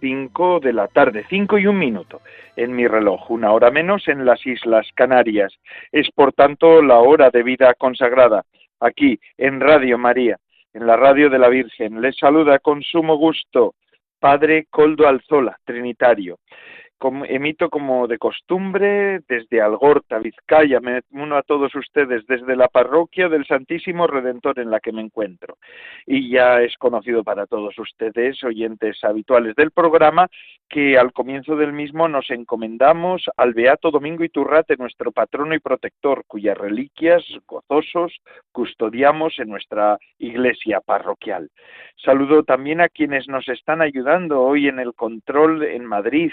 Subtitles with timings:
[0.00, 2.20] cinco de la tarde, cinco y un minuto
[2.56, 5.52] en mi reloj, una hora menos en las Islas Canarias.
[5.92, 8.44] Es por tanto la hora de vida consagrada,
[8.80, 10.38] aquí en Radio María,
[10.72, 12.00] en la radio de la Virgen.
[12.00, 13.74] Les saluda con sumo gusto
[14.18, 16.38] Padre Coldo Alzola, Trinitario
[17.28, 23.28] emito como de costumbre desde Algorta, Vizcaya, me uno a todos ustedes desde la parroquia
[23.28, 25.58] del Santísimo Redentor en la que me encuentro.
[26.06, 30.28] Y ya es conocido para todos ustedes, oyentes habituales del programa,
[30.68, 36.24] que al comienzo del mismo nos encomendamos al Beato Domingo Iturrate, nuestro patrono y protector,
[36.26, 38.12] cuyas reliquias gozosos
[38.52, 41.50] custodiamos en nuestra iglesia parroquial.
[41.96, 46.32] Saludo también a quienes nos están ayudando hoy en el control en Madrid,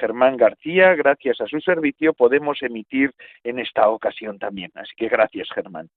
[0.00, 3.12] Germán García, gracias a su servicio podemos emitir
[3.44, 4.70] en esta ocasión también.
[4.74, 5.90] Así que gracias, Germán.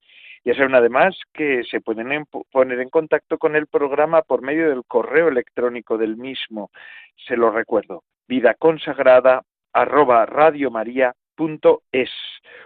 [0.43, 4.83] Ya saben además que se pueden poner en contacto con el programa por medio del
[4.85, 6.69] correo electrónico del mismo.
[7.27, 10.27] Se lo recuerdo, vida consagrada arroba
[11.91, 12.09] es.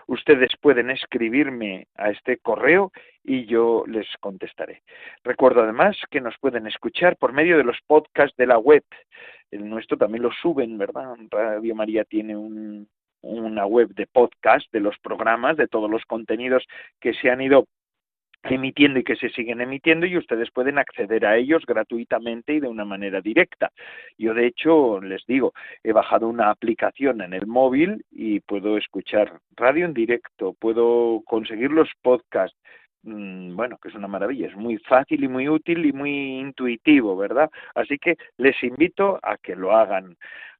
[0.08, 2.92] Ustedes pueden escribirme a este correo
[3.24, 4.82] y yo les contestaré.
[5.24, 8.84] Recuerdo además que nos pueden escuchar por medio de los podcasts de la web
[9.52, 11.16] el nuestro también lo suben, ¿verdad?
[11.30, 12.88] Radio María tiene un,
[13.22, 16.66] una web de podcast de los programas, de todos los contenidos
[17.00, 17.68] que se han ido
[18.44, 22.68] emitiendo y que se siguen emitiendo y ustedes pueden acceder a ellos gratuitamente y de
[22.68, 23.72] una manera directa.
[24.18, 25.54] Yo de hecho les digo,
[25.84, 31.72] he bajado una aplicación en el móvil y puedo escuchar radio en directo, puedo conseguir
[31.72, 32.58] los podcasts,
[33.04, 37.50] bueno, que es una maravilla, es muy fácil y muy útil y muy intuitivo, ¿verdad?
[37.76, 40.18] Así que les invito a que lo hagan.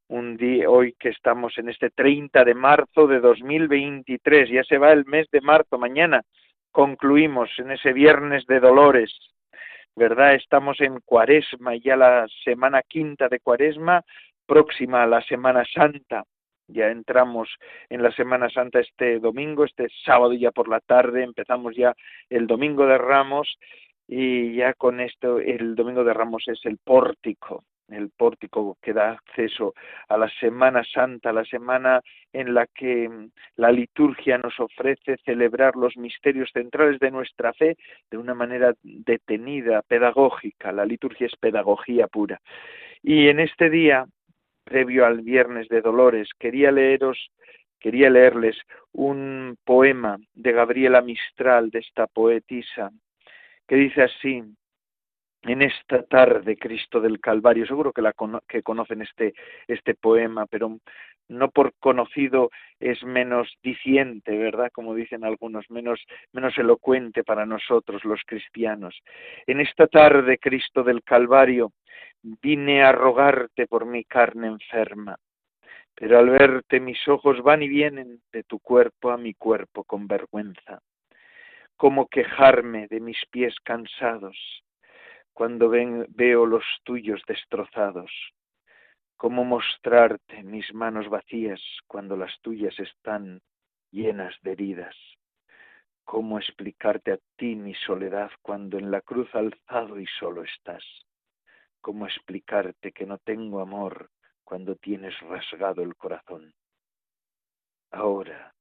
[0.10, 4.94] Un día, hoy que estamos en este 30 de marzo de 2023, ya se va
[4.94, 6.22] el mes de marzo, mañana
[6.72, 9.12] concluimos en ese viernes de dolores,
[9.96, 10.36] ¿verdad?
[10.36, 14.02] Estamos en cuaresma, ya la semana quinta de cuaresma,
[14.46, 16.24] próxima a la Semana Santa
[16.68, 17.50] ya entramos
[17.90, 21.96] en la Semana Santa este domingo, este sábado ya por la tarde, empezamos ya
[22.30, 23.58] el domingo de Ramos
[24.08, 29.12] y ya con esto el domingo de Ramos es el pórtico, el pórtico que da
[29.12, 29.74] acceso
[30.08, 32.02] a la Semana Santa, la semana
[32.34, 33.10] en la que
[33.56, 37.78] la liturgia nos ofrece celebrar los misterios centrales de nuestra fe
[38.12, 40.72] de una manera detenida, pedagógica.
[40.72, 42.40] La liturgia es pedagogía pura.
[43.04, 44.06] Y en este día
[44.68, 47.32] previo al Viernes de Dolores, quería leeros,
[47.80, 48.58] quería leerles
[48.92, 52.92] un poema de Gabriela Mistral, de esta poetisa,
[53.68, 54.44] que dice así,
[55.48, 58.14] en esta tarde, Cristo del Calvario, seguro que, la,
[58.48, 59.34] que conocen este,
[59.68, 60.80] este poema, pero
[61.30, 62.50] no por conocido
[62.80, 64.72] es menos diciente, ¿verdad?
[64.74, 66.04] Como dicen algunos, menos,
[66.34, 69.00] menos elocuente para nosotros los cristianos.
[69.46, 71.72] En esta tarde, Cristo del Calvario,
[72.22, 75.18] vine a rogarte por mi carne enferma,
[75.96, 80.08] pero al verte mis ojos van y vienen de tu cuerpo a mi cuerpo con
[80.08, 80.82] vergüenza.
[81.76, 84.64] ¿Cómo quejarme de mis pies cansados
[85.38, 88.10] cuando veo los tuyos destrozados?
[89.18, 93.40] ¿Cómo mostrarte mis manos vacías cuando las tuyas están
[93.92, 94.96] llenas de heridas?
[96.06, 100.84] ¿Cómo explicarte a ti mi soledad cuando en la cruz alzado y solo estás?
[101.82, 104.10] ¿Cómo explicarte que no tengo amor
[104.44, 106.52] cuando tienes rasgado el corazón?
[107.92, 108.56] Ahora,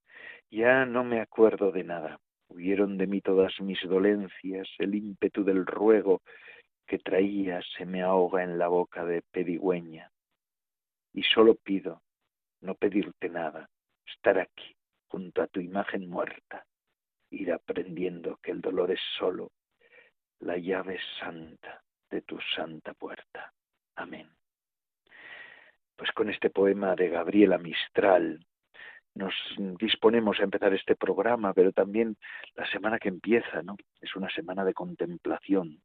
[0.51, 2.21] ya no me acuerdo de nada.
[2.49, 6.21] Huyeron de mí todas mis dolencias, el ímpetu del ruego
[6.87, 10.11] que traía se me ahoga en la boca de pedigüeña.
[11.13, 12.03] Y solo pido
[12.61, 13.69] no pedirte nada,
[14.07, 14.77] estar aquí,
[15.09, 16.65] junto a tu imagen muerta,
[17.31, 19.53] ir aprendiendo que el dolor es solo
[20.41, 23.53] la llave santa de tu santa puerta.
[23.97, 24.29] Amén.
[25.97, 28.45] Pues con este poema de Gabriela Mistral
[29.15, 29.33] nos
[29.79, 32.17] disponemos a empezar este programa, pero también
[32.55, 33.77] la semana que empieza, ¿no?
[34.01, 35.81] Es una semana de contemplación,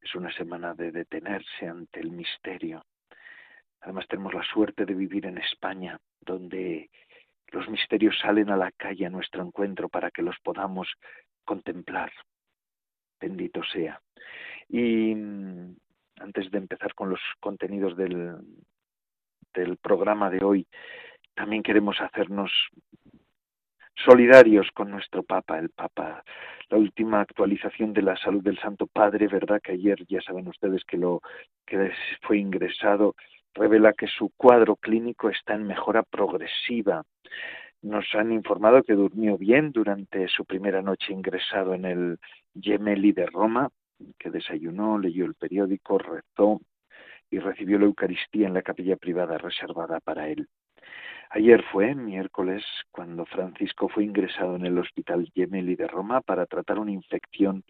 [0.00, 2.84] es una semana de detenerse ante el misterio.
[3.80, 6.90] Además tenemos la suerte de vivir en España, donde
[7.48, 10.88] los misterios salen a la calle a nuestro encuentro para que los podamos
[11.44, 12.12] contemplar.
[13.20, 14.00] Bendito sea.
[14.68, 15.76] Y mm,
[16.20, 18.36] antes de empezar con los contenidos del,
[19.54, 20.66] del programa de hoy,
[21.34, 22.52] también queremos hacernos
[24.04, 26.22] solidarios con nuestro Papa, el Papa,
[26.68, 30.84] la última actualización de la salud del Santo Padre, verdad que ayer ya saben ustedes
[30.84, 31.20] que lo
[31.66, 31.92] que
[32.22, 33.14] fue ingresado
[33.54, 37.04] revela que su cuadro clínico está en mejora progresiva.
[37.82, 42.18] Nos han informado que durmió bien durante su primera noche ingresado en el
[42.54, 43.70] Gemelli de Roma,
[44.18, 46.60] que desayunó, leyó el periódico, rezó
[47.30, 50.48] y recibió la Eucaristía en la capilla privada reservada para él.
[51.30, 56.78] Ayer fue, miércoles, cuando Francisco fue ingresado en el Hospital Gemelli de Roma para tratar
[56.78, 57.62] una infección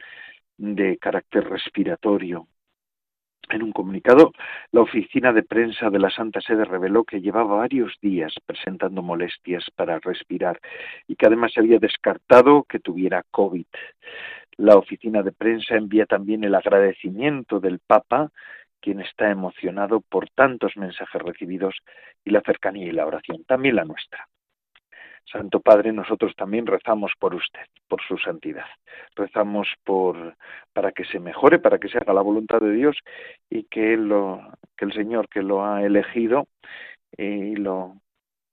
[0.56, 2.46] de carácter respiratorio.
[3.50, 4.32] En un comunicado,
[4.70, 9.64] la oficina de prensa de la Santa Sede reveló que llevaba varios días presentando molestias
[9.74, 10.60] para respirar
[11.08, 13.66] y que además se había descartado que tuviera COVID.
[14.56, 18.30] La oficina de prensa envía también el agradecimiento del Papa
[18.80, 21.76] quien está emocionado por tantos mensajes recibidos
[22.24, 24.26] y la cercanía y la oración, también la nuestra.
[25.30, 28.66] Santo Padre, nosotros también rezamos por usted, por su santidad.
[29.14, 30.36] Rezamos por
[30.72, 32.96] para que se mejore, para que se haga la voluntad de Dios
[33.48, 36.48] y que el Señor que lo ha elegido
[37.16, 38.00] y lo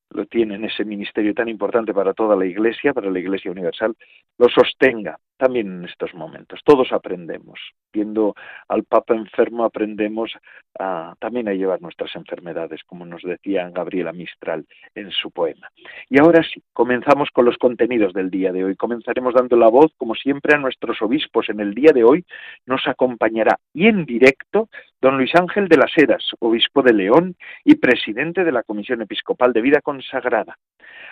[0.09, 3.95] lo tiene en ese ministerio tan importante para toda la Iglesia, para la Iglesia Universal,
[4.37, 6.59] lo sostenga también en estos momentos.
[6.63, 7.59] Todos aprendemos.
[7.93, 8.35] Viendo
[8.67, 10.31] al Papa enfermo aprendemos
[10.79, 15.69] a, también a llevar nuestras enfermedades, como nos decía Gabriela Mistral en su poema.
[16.09, 18.75] Y ahora sí, comenzamos con los contenidos del día de hoy.
[18.75, 21.49] Comenzaremos dando la voz, como siempre, a nuestros obispos.
[21.49, 22.25] En el día de hoy
[22.65, 24.69] nos acompañará y en directo
[25.01, 29.53] don Luis Ángel de las Heras, obispo de León y presidente de la Comisión Episcopal
[29.53, 30.57] de Vida Consagrada.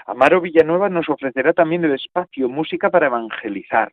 [0.06, 3.92] Amaro Villanueva nos ofrecerá también el espacio Música para Evangelizar.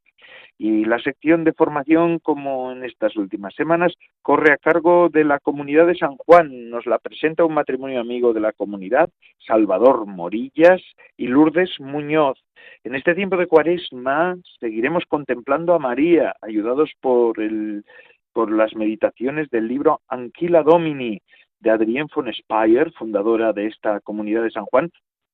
[0.59, 5.39] Y la sección de formación, como en estas últimas semanas, corre a cargo de la
[5.41, 6.71] comunidad de San Juan.
[6.71, 9.11] Nos la presenta un matrimonio amigo de la comunidad,
[9.47, 10.83] Salvador Morillas
[11.17, 12.39] y Lourdes Muñoz.
[12.85, 17.85] En este tiempo de cuaresma seguiremos contemplando a María, ayudados por, el,
[18.33, 21.21] por las meditaciones del libro Anquila Domini
[21.61, 24.91] de Adrienne von Speyer, fundadora de esta comunidad de San Juan,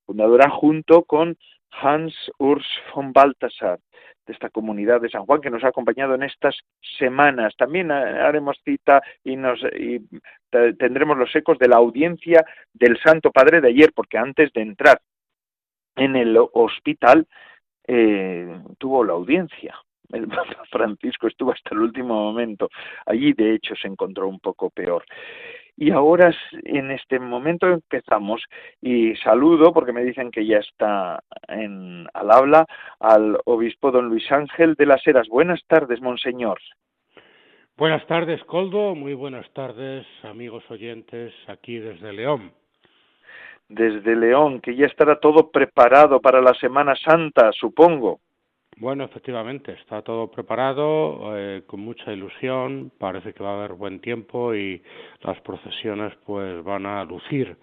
[0.09, 1.37] fundadora junto con
[1.71, 3.79] Hans Urs von Balthasar,
[4.27, 6.57] de esta comunidad de San Juan que nos ha acompañado en estas
[6.99, 7.55] semanas.
[7.59, 10.01] También haremos cita y, nos, y
[10.51, 14.99] tendremos los ecos de la audiencia del Santo Padre de ayer, porque antes de entrar
[15.95, 17.27] en el hospital
[17.87, 19.75] eh, tuvo la audiencia.
[20.11, 20.27] El
[20.71, 22.69] Francisco estuvo hasta el último momento.
[23.07, 25.05] Allí, de hecho, se encontró un poco peor.
[25.81, 26.35] Y ahora
[26.65, 28.43] en este momento empezamos
[28.83, 32.67] y saludo porque me dicen que ya está en, al habla
[32.99, 35.29] al obispo don Luis Ángel de las Heras.
[35.29, 36.59] Buenas tardes, monseñor.
[37.77, 38.97] Buenas tardes, Coldo.
[38.97, 42.51] Muy buenas tardes, amigos oyentes, aquí desde León.
[43.69, 48.19] Desde León, que ya estará todo preparado para la Semana Santa, supongo.
[48.81, 54.01] Bueno, efectivamente, está todo preparado, eh, con mucha ilusión, parece que va a haber buen
[54.01, 54.81] tiempo y
[55.23, 57.57] las procesiones pues van a lucir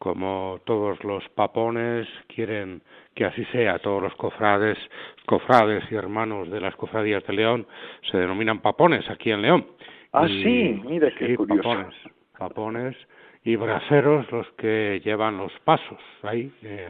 [0.00, 2.82] como todos los papones quieren
[3.14, 4.78] que así sea, todos los cofrades,
[5.26, 7.66] cofrades y hermanos de las cofradías de León
[8.10, 9.66] se denominan papones aquí en León.
[10.12, 11.68] Ah, sí, mire qué curioso.
[11.68, 11.94] Papones,
[12.38, 12.96] papones
[13.44, 16.50] y braceros los que llevan los pasos ahí.
[16.62, 16.88] Eh,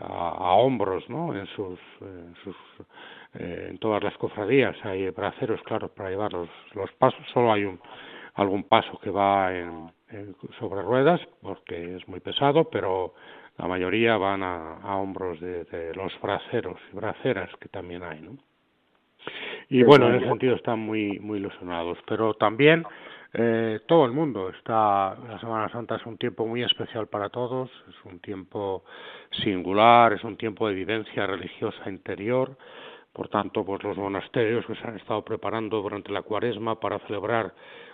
[0.00, 1.34] a, hombros, ¿no?
[1.34, 2.56] En sus, en, sus
[3.34, 7.20] eh, en todas las cofradías hay braceros, claro, para llevar los, los pasos.
[7.32, 7.80] Solo hay un
[8.34, 9.90] algún paso que va en,
[10.58, 13.14] sobre ruedas porque es muy pesado, pero
[13.58, 18.20] la mayoría van a, a hombros de, de, los braceros y braceras que también hay,
[18.20, 18.36] ¿no?
[19.68, 22.84] Y bueno, en ese sentido están muy muy ilusionados, pero también
[23.36, 27.68] eh, todo el mundo está, la Semana Santa es un tiempo muy especial para todos,
[27.88, 28.84] es un tiempo
[29.42, 32.56] singular, es un tiempo de vivencia religiosa interior,
[33.12, 37.52] por tanto, pues los monasterios que se han estado preparando durante la cuaresma para celebrar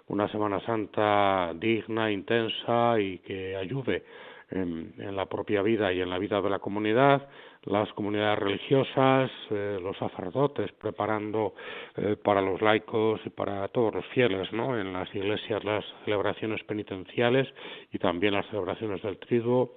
[0.09, 4.05] una Semana Santa digna, intensa y que ayude
[4.51, 7.29] en, la propia vida y en la vida de la comunidad,
[7.65, 11.55] las comunidades religiosas, eh, los sacerdotes preparando
[11.97, 14.79] eh, para los laicos y para todos los fieles, ¿no?
[14.79, 17.49] En las iglesias las celebraciones penitenciales
[17.93, 19.77] y también las celebraciones del triduo,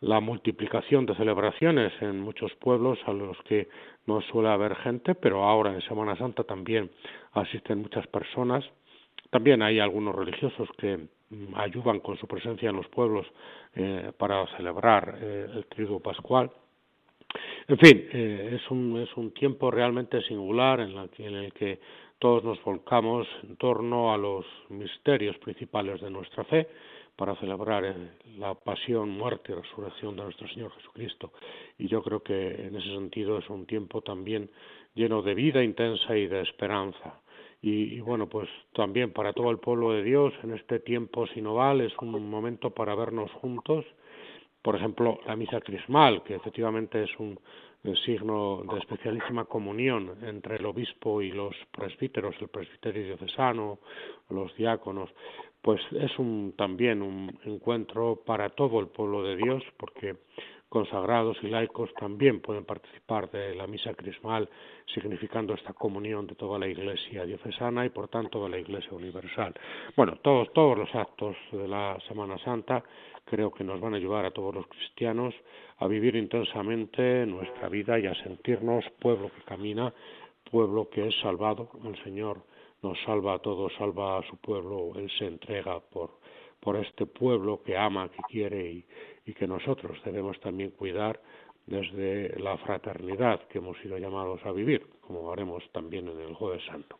[0.00, 3.68] la multiplicación de celebraciones en muchos pueblos a los que
[4.06, 6.90] no suele haber gente, pero ahora en Semana Santa también
[7.32, 8.64] asisten muchas personas.
[9.30, 11.06] También hay algunos religiosos que
[11.54, 13.26] ayudan con su presencia en los pueblos
[13.74, 16.50] eh, para celebrar el triduo pascual
[17.68, 21.80] en fin, eh, es, un, es un tiempo realmente singular en, la en el que
[22.18, 26.68] todos nos volcamos en torno a los misterios principales de nuestra fe,
[27.16, 27.94] para celebrar eh,
[28.38, 31.32] la pasión, muerte y resurrección de nuestro Señor Jesucristo.
[31.78, 34.50] Y yo creo que en ese sentido es un tiempo también
[34.94, 37.20] lleno de vida intensa y de esperanza.
[37.64, 41.92] Y, bueno, pues también para todo el pueblo de Dios en este tiempo sinoval es
[42.00, 43.84] un momento para vernos juntos.
[44.62, 47.38] Por ejemplo, la misa crismal, que efectivamente es un
[48.04, 53.78] signo de especialísima comunión entre el obispo y los presbíteros, el presbiterio diocesano,
[54.28, 55.10] los diáconos,
[55.62, 60.16] pues es un, también un encuentro para todo el pueblo de Dios, porque
[60.72, 64.48] consagrados y laicos también pueden participar de la misa crismal,
[64.86, 69.52] significando esta comunión de toda la Iglesia diocesana y por tanto de la Iglesia universal.
[69.94, 72.82] Bueno, todos, todos los actos de la Semana Santa
[73.26, 75.34] creo que nos van a ayudar a todos los cristianos
[75.76, 79.92] a vivir intensamente nuestra vida y a sentirnos pueblo que camina,
[80.50, 81.68] pueblo que es salvado.
[81.84, 82.38] El Señor
[82.80, 86.12] nos salva a todos, salva a su pueblo, Él se entrega por,
[86.60, 88.84] por este pueblo que ama, que quiere y,
[89.24, 91.20] y que nosotros debemos también cuidar
[91.66, 96.64] desde la fraternidad que hemos sido llamados a vivir, como haremos también en el Jueves
[96.66, 96.98] Santo.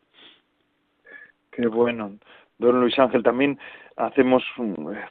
[1.51, 2.19] Qué bueno.
[2.59, 3.59] Don Luis Ángel, también
[3.97, 4.45] hacemos,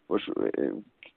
[0.07, 0.71] pues, eh,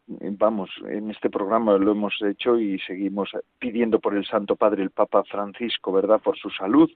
[0.07, 4.91] vamos, en este programa lo hemos hecho y seguimos pidiendo por el Santo Padre, el
[4.91, 6.91] Papa Francisco, ¿verdad?, por su salud,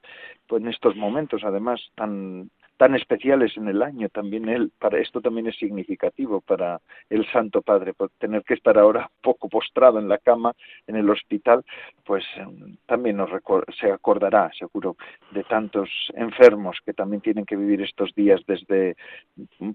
[0.47, 5.21] pues en estos momentos, además, tan tan especiales en el año también él para esto
[5.21, 6.81] también es significativo para
[7.11, 10.55] el Santo Padre por tener que estar ahora poco postrado en la cama
[10.87, 11.65] en el hospital
[12.05, 13.31] pues em, también nos
[13.79, 14.97] se acordará seguro
[15.33, 18.97] de tantos enfermos que también tienen que vivir estos días desde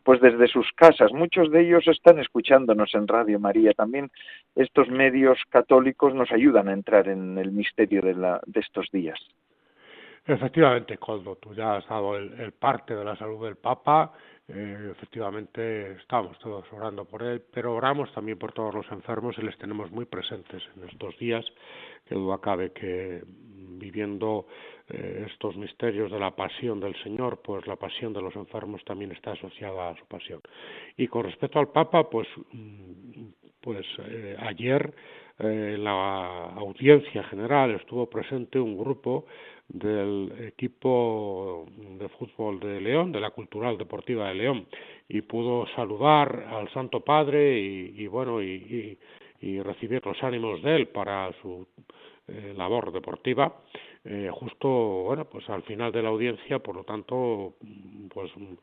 [0.04, 1.12] pues desde sus casas.
[1.14, 3.74] Muchos de ellos están escuchándonos en Radio María.
[3.74, 4.10] También
[4.56, 9.20] estos medios católicos nos ayudan a entrar en el misterio de la de estos días
[10.26, 14.14] Efectivamente, Coldo, tú ya has dado el, parte de la salud del Papa.
[14.48, 19.42] Eh, efectivamente, estamos todos orando por él, pero oramos también por todos los enfermos y
[19.42, 21.46] les tenemos muy presentes en estos días.
[22.06, 24.48] Que duda cabe que mm, viviendo
[24.90, 29.12] eh, estos misterios de la pasión del Señor, pues la pasión de los enfermos también
[29.12, 30.40] está asociada a su pasión.
[30.96, 33.26] Y con respecto al Papa, pues, mm,
[33.60, 34.94] pues eh, ayer
[35.40, 39.26] en la audiencia general estuvo presente un grupo
[39.68, 41.66] del equipo
[42.00, 44.68] de fútbol de León, de la Cultural Deportiva de León,
[45.08, 48.98] y pudo saludar al Santo Padre y, bueno, y,
[49.64, 51.68] recibir los ánimos de él para su
[52.28, 53.62] eh, labor deportiva.
[54.06, 57.54] Eh, justo bueno pues al final de la audiencia por lo tanto
[58.14, 58.58] pues un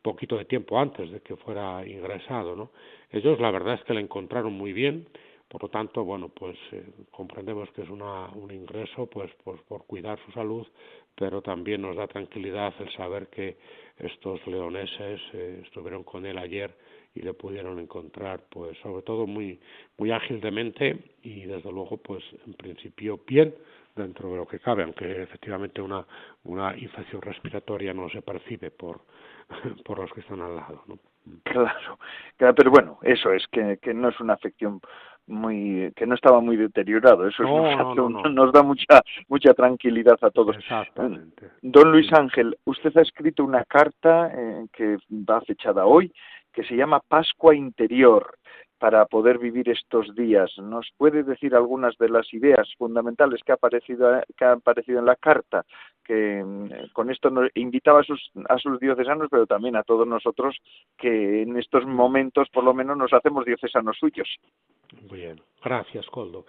[0.00, 2.70] poquito de tiempo antes de que fuera ingresado no
[3.10, 5.06] ellos la verdad es que le encontraron muy bien
[5.54, 9.86] por lo tanto, bueno, pues eh, comprendemos que es una, un ingreso pues, pues por
[9.86, 10.66] cuidar su salud,
[11.14, 13.56] pero también nos da tranquilidad el saber que
[13.96, 16.76] estos leoneses eh, estuvieron con él ayer
[17.14, 19.60] y le pudieron encontrar, pues sobre todo muy
[19.96, 23.54] muy ágil de y desde luego, pues en principio bien
[23.94, 26.04] dentro de lo que cabe, aunque efectivamente una
[26.42, 29.02] una infección respiratoria no se percibe por
[29.84, 30.98] por los que están al lado, ¿no?
[31.42, 31.98] Claro,
[32.36, 34.80] claro, pero bueno, eso es que, que no es una afección
[35.26, 41.50] muy que no estaba muy deteriorado eso nos, da mucha mucha tranquilidad a todos Exactamente.
[41.62, 46.12] don Luis Ángel usted ha escrito una carta eh, que va fechada hoy
[46.52, 48.38] que se llama Pascua Interior
[48.78, 50.50] para poder vivir estos días.
[50.58, 55.06] ¿Nos puede decir algunas de las ideas fundamentales que ha aparecido, que ha aparecido en
[55.06, 55.64] la carta?
[56.04, 60.06] Que mm, con esto nos invitaba a sus, a sus diocesanos, pero también a todos
[60.06, 60.56] nosotros
[60.98, 64.28] que en estos momentos por lo menos nos hacemos diocesanos suyos.
[65.10, 66.46] Bien, gracias, Coldo.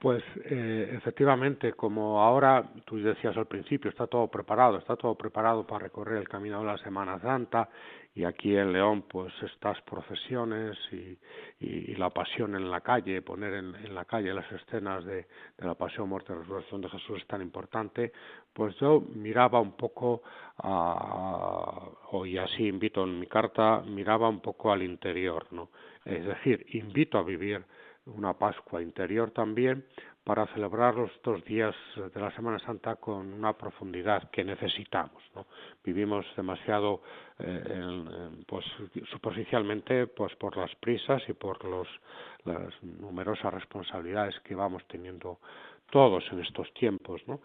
[0.00, 5.66] Pues eh, efectivamente, como ahora tú decías al principio, está todo preparado, está todo preparado
[5.66, 7.68] para recorrer el camino de la Semana Santa
[8.16, 11.18] y aquí en León, pues estas procesiones y,
[11.58, 15.26] y, la pasión en la calle, poner en, en la calle las escenas de,
[15.58, 18.12] de, la pasión, muerte y resurrección de Jesús es tan importante,
[18.52, 20.22] pues yo miraba un poco,
[20.58, 21.88] a,
[22.24, 25.70] y así invito en mi carta, miraba un poco al interior, ¿no?
[26.04, 27.64] Es decir, invito a vivir
[28.06, 29.86] una Pascua interior también
[30.24, 35.22] para celebrar estos días de la Semana Santa con una profundidad que necesitamos.
[35.34, 35.46] ¿no?
[35.84, 37.02] Vivimos demasiado
[37.38, 38.64] eh, pues,
[39.10, 41.86] superficialmente pues, por las prisas y por los,
[42.44, 45.40] las numerosas responsabilidades que vamos teniendo
[45.90, 47.20] todos en estos tiempos.
[47.26, 47.40] ¿no?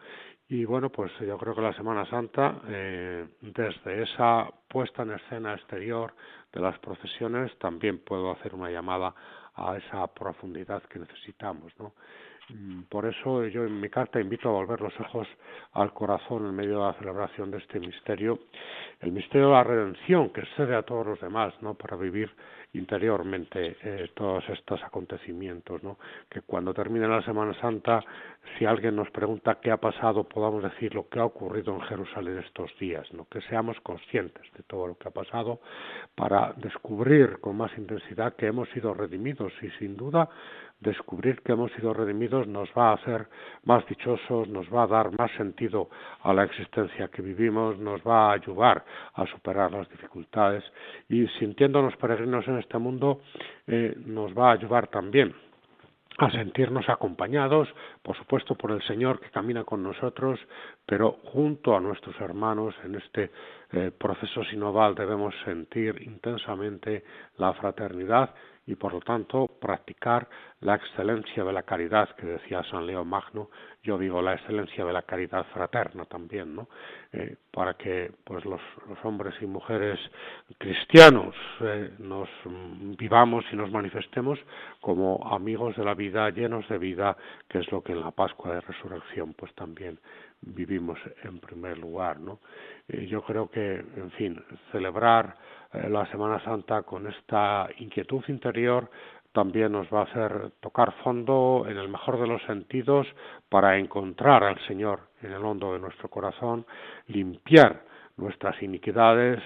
[0.48, 5.53] Y bueno, pues yo creo que la Semana Santa, eh, desde esa puesta en escena
[5.53, 6.13] exterior
[6.53, 9.13] de las procesiones, también puedo hacer una llamada
[9.53, 11.93] a esa profundidad que necesitamos, ¿no?
[12.50, 15.27] Mm, por eso yo en mi carta invito a volver los ojos
[15.74, 18.39] al corazón en medio de la celebración de este misterio
[19.00, 21.74] el misterio de la redención que excede a todos los demás, ¿no?
[21.75, 22.29] Para vivir
[22.74, 25.98] interiormente eh, todos estos acontecimientos, ¿no?
[26.29, 28.03] Que cuando termine la Semana Santa,
[28.58, 32.39] si alguien nos pregunta qué ha pasado, podamos decir lo que ha ocurrido en Jerusalén
[32.39, 33.25] estos días, ¿no?
[33.25, 35.62] Que seamos conscientes de todo lo que ha pasado
[36.15, 40.29] para descubrir con más intensidad que hemos sido redimidos y sin duda
[40.79, 43.27] descubrir que hemos sido redimidos nos va a hacer
[43.63, 45.89] más dichosos, nos va a dar más sentido
[46.21, 48.83] a la existencia que vivimos, nos va a ayudar
[49.13, 50.63] a superar las dificultades
[51.09, 53.21] y sintiéndonos peregrinos en este mundo
[53.67, 55.33] eh, nos va a ayudar también
[56.19, 57.69] a sentirnos acompañados,
[58.03, 60.38] por supuesto, por el Señor que camina con nosotros,
[60.86, 63.31] pero junto a nuestros hermanos en este
[63.71, 67.05] eh, proceso sinodal debemos sentir intensamente
[67.38, 68.33] la fraternidad
[68.69, 70.29] y por lo tanto practicar
[70.61, 73.49] la excelencia de la caridad que decía San Leo Magno,
[73.81, 76.69] yo digo la excelencia de la caridad fraterna también, ¿no?
[77.11, 79.99] Eh, para que pues los, los, hombres y mujeres
[80.59, 82.29] cristianos eh, nos
[82.99, 84.38] vivamos y nos manifestemos
[84.81, 88.53] como amigos de la vida, llenos de vida, que es lo que en la Pascua
[88.53, 89.97] de Resurrección pues también
[90.41, 92.39] vivimos en primer lugar, ¿no?
[92.88, 95.35] Eh, yo creo que, en fin, celebrar
[95.73, 98.89] eh, la Semana Santa con esta inquietud interior
[99.31, 103.07] también nos va a hacer tocar fondo en el mejor de los sentidos
[103.47, 106.65] para encontrar al Señor en el hondo de nuestro corazón,
[107.07, 107.83] limpiar
[108.17, 109.41] nuestras iniquidades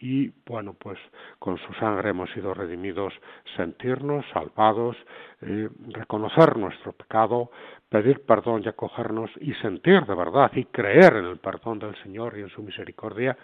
[0.00, 0.98] y, bueno, pues
[1.38, 3.12] con su sangre hemos sido redimidos,
[3.56, 4.96] sentirnos salvados,
[5.42, 7.50] eh, reconocer nuestro pecado,
[7.88, 12.36] pedir perdón y acogernos y sentir de verdad y creer en el perdón del Señor
[12.36, 13.36] y en su misericordia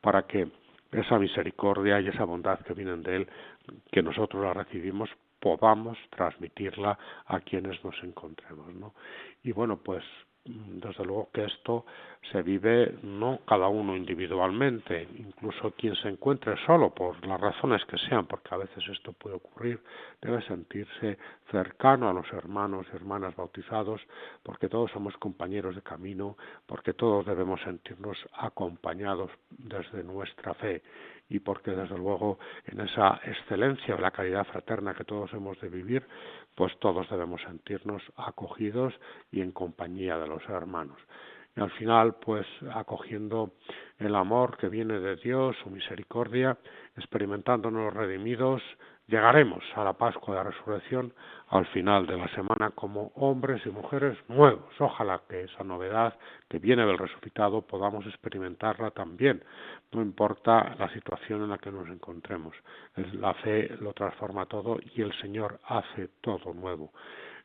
[0.00, 0.48] para que
[0.92, 3.28] esa misericordia y esa bondad que vienen de Él,
[3.90, 8.94] que nosotros la recibimos, podamos transmitirla a quienes nos encontremos, ¿no?
[9.42, 10.04] Y bueno, pues
[10.44, 11.86] desde luego que esto
[12.30, 17.96] se vive no cada uno individualmente, incluso quien se encuentre solo por las razones que
[17.98, 19.80] sean, porque a veces esto puede ocurrir,
[20.20, 21.18] debe sentirse
[21.50, 24.00] cercano a los hermanos y hermanas bautizados,
[24.42, 30.82] porque todos somos compañeros de camino, porque todos debemos sentirnos acompañados desde nuestra fe
[31.28, 35.68] y porque desde luego en esa excelencia de la caridad fraterna que todos hemos de
[35.68, 36.06] vivir,
[36.54, 38.94] pues todos debemos sentirnos acogidos
[39.32, 40.98] y en compañía de los hermanos.
[41.56, 43.52] Y al final, pues acogiendo
[43.98, 46.58] el amor que viene de Dios, su misericordia,
[46.96, 48.62] experimentándonos redimidos,
[49.06, 51.12] llegaremos a la Pascua de la Resurrección
[51.48, 54.64] al final de la semana como hombres y mujeres nuevos.
[54.78, 59.44] Ojalá que esa novedad que viene del resucitado podamos experimentarla también,
[59.92, 62.56] no importa la situación en la que nos encontremos.
[63.12, 66.92] La fe lo transforma todo y el Señor hace todo nuevo.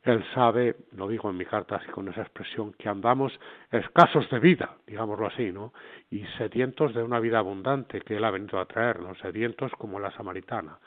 [0.04, 3.38] Él sabe, lo digo en mi carta así con esa expresión, que andamos
[3.70, 5.74] escasos de vida, digámoslo así, ¿no?
[6.10, 10.12] Y sedientos de una vida abundante que Él ha venido a traernos, sedientos como la
[10.12, 10.80] samaritana.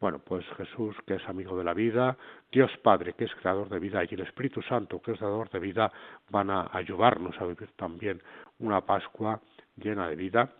[0.00, 2.16] Bueno, pues Jesús, que es amigo de la vida,
[2.50, 5.58] Dios Padre, que es creador de vida, y el Espíritu Santo, que es dador de
[5.58, 5.92] vida,
[6.30, 8.22] van a ayudarnos a vivir también
[8.60, 9.42] una Pascua
[9.76, 10.52] llena de vida,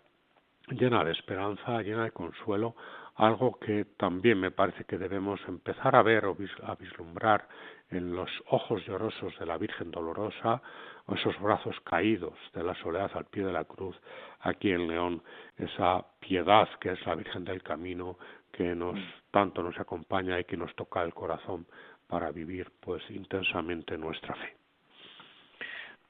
[0.68, 2.76] llena de esperanza, llena de consuelo,
[3.16, 7.48] algo que también me parece que debemos empezar a ver o a vislumbrar
[7.88, 10.60] en los ojos llorosos de la Virgen dolorosa,
[11.06, 13.96] o esos brazos caídos de la soledad al pie de la cruz,
[14.40, 15.22] aquí en León,
[15.56, 18.16] esa piedad que es la Virgen del Camino,
[18.60, 18.98] que nos
[19.30, 21.66] tanto nos acompaña y que nos toca el corazón
[22.06, 24.59] para vivir pues intensamente nuestra fe.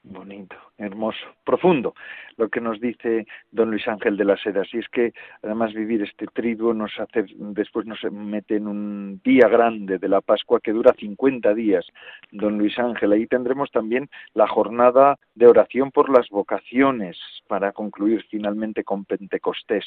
[0.03, 1.93] Bonito, hermoso, profundo
[2.37, 4.67] lo que nos dice don Luis Ángel de las Heras.
[4.73, 9.47] Y es que además vivir este trigo nos hace, después nos mete en un día
[9.47, 11.85] grande de la Pascua que dura 50 días,
[12.31, 13.11] don Luis Ángel.
[13.11, 19.85] Ahí tendremos también la jornada de oración por las vocaciones para concluir finalmente con Pentecostés.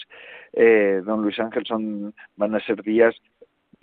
[0.52, 3.16] Eh, don Luis Ángel, son, van a ser días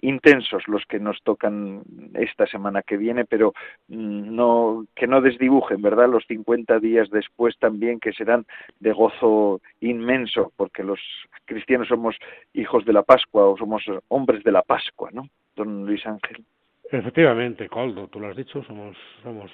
[0.02, 1.84] intensos los que nos tocan
[2.16, 3.54] esta semana que viene, pero
[3.88, 6.10] mm, no que no desdibujen, ¿verdad?
[6.10, 8.46] Los 50 días después también que serán
[8.80, 11.00] de gozo inmenso, porque los
[11.46, 12.16] cristianos somos
[12.54, 15.28] hijos de la Pascua o somos hombres de la Pascua, ¿no?
[15.56, 16.44] Don Luis Ángel.
[16.92, 19.50] Efectivamente, Coldo, tú lo has dicho, somos, somos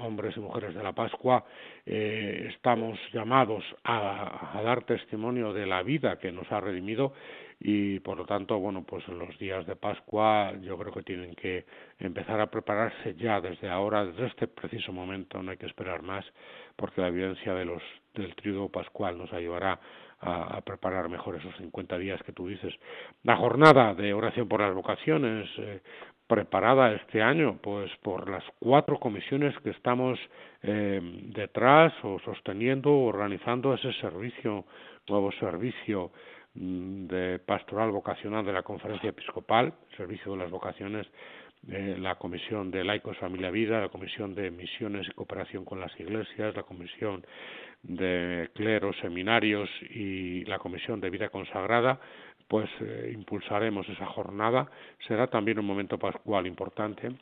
[0.00, 1.44] hombres y mujeres de la Pascua,
[1.86, 7.12] eh, estamos llamados a, a dar testimonio de la vida que nos ha redimido
[7.64, 11.32] y por lo tanto, bueno, pues en los días de Pascua yo creo que tienen
[11.36, 11.64] que
[12.00, 16.24] empezar a prepararse ya desde ahora, desde este preciso momento, no hay que esperar más,
[16.74, 17.80] porque la evidencia de los,
[18.14, 19.78] del trigo pascual nos ayudará
[20.18, 22.74] a, preparar mejor esos 50 días que tú dices.
[23.22, 25.82] La jornada de oración por las vocaciones, eh,
[26.26, 30.18] preparada este año pues por las cuatro comisiones que estamos
[30.62, 31.00] eh,
[31.34, 34.64] detrás o sosteniendo organizando ese servicio
[35.08, 36.12] nuevo servicio
[36.54, 41.06] de pastoral vocacional de la Conferencia Episcopal, Servicio de las Vocaciones,
[41.66, 46.54] la Comisión de Laicos Familia Vida, la Comisión de Misiones y Cooperación con las Iglesias,
[46.56, 47.24] la Comisión
[47.82, 52.00] de Cleros, Seminarios y la Comisión de Vida Consagrada,
[52.48, 54.68] pues eh, impulsaremos esa jornada.
[55.06, 57.12] Será también un momento pascual importante.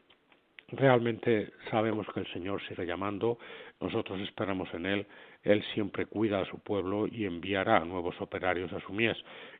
[0.68, 3.38] Realmente sabemos que el Señor sigue llamando,
[3.80, 5.06] nosotros esperamos en Él
[5.42, 9.16] él siempre cuida a su pueblo y enviará nuevos operarios a su mies.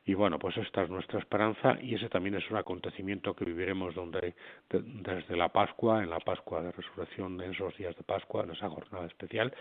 [0.07, 3.95] Y bueno, pues esta es nuestra esperanza y ese también es un acontecimiento que viviremos
[3.95, 4.35] donde,
[4.71, 8.69] desde la Pascua, en la Pascua de Resurrección, en esos días de Pascua, en esa
[8.69, 9.53] jornada especial,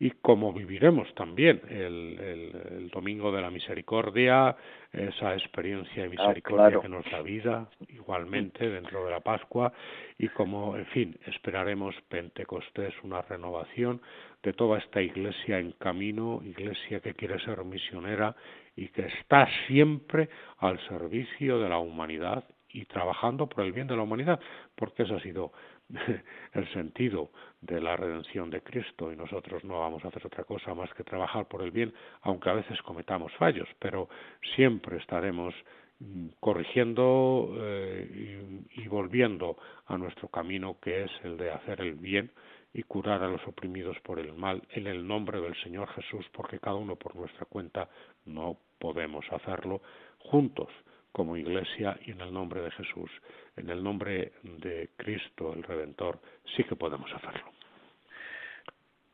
[0.00, 4.56] y como viviremos también el, el, Domingo de la Misericordia,
[4.92, 9.72] esa experiencia de ah, misericordia que nos da vida, igualmente dentro de la Pascua,
[10.18, 14.00] y como, en fin, esperaremos Pentecostés, una renovación
[14.44, 18.36] de toda esta iglesia en camino, iglesia que quiere ser misionera
[18.76, 20.28] y que está siempre
[20.58, 24.38] al servicio de la humanidad y trabajando por el bien de la humanidad,
[24.74, 25.52] porque ese ha sido
[26.52, 27.30] el sentido
[27.62, 29.10] de la redención de Cristo.
[29.12, 32.50] Y nosotros no vamos a hacer otra cosa más que trabajar por el bien, aunque
[32.50, 34.08] a veces cometamos fallos, pero
[34.56, 35.54] siempre estaremos
[36.00, 42.30] mm, corrigiendo eh, y volviendo a nuestro camino que es el de hacer el bien
[42.74, 46.58] y curar a los oprimidos por el mal en el nombre del Señor Jesús, porque
[46.58, 47.88] cada uno por nuestra cuenta
[48.26, 49.80] no podemos hacerlo
[50.18, 50.68] juntos
[51.12, 53.10] como iglesia y en el nombre de Jesús,
[53.56, 56.18] en el nombre de Cristo el Redentor,
[56.56, 57.52] sí que podemos hacerlo.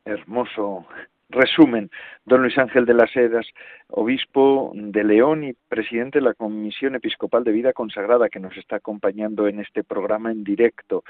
[0.06, 0.86] Hermoso
[1.30, 1.90] Resumen,
[2.24, 3.46] don Luis Ángel de las Heras,
[3.88, 8.76] obispo de León y presidente de la Comisión Episcopal de Vida Consagrada, que nos está
[8.76, 11.04] acompañando en este programa en directo.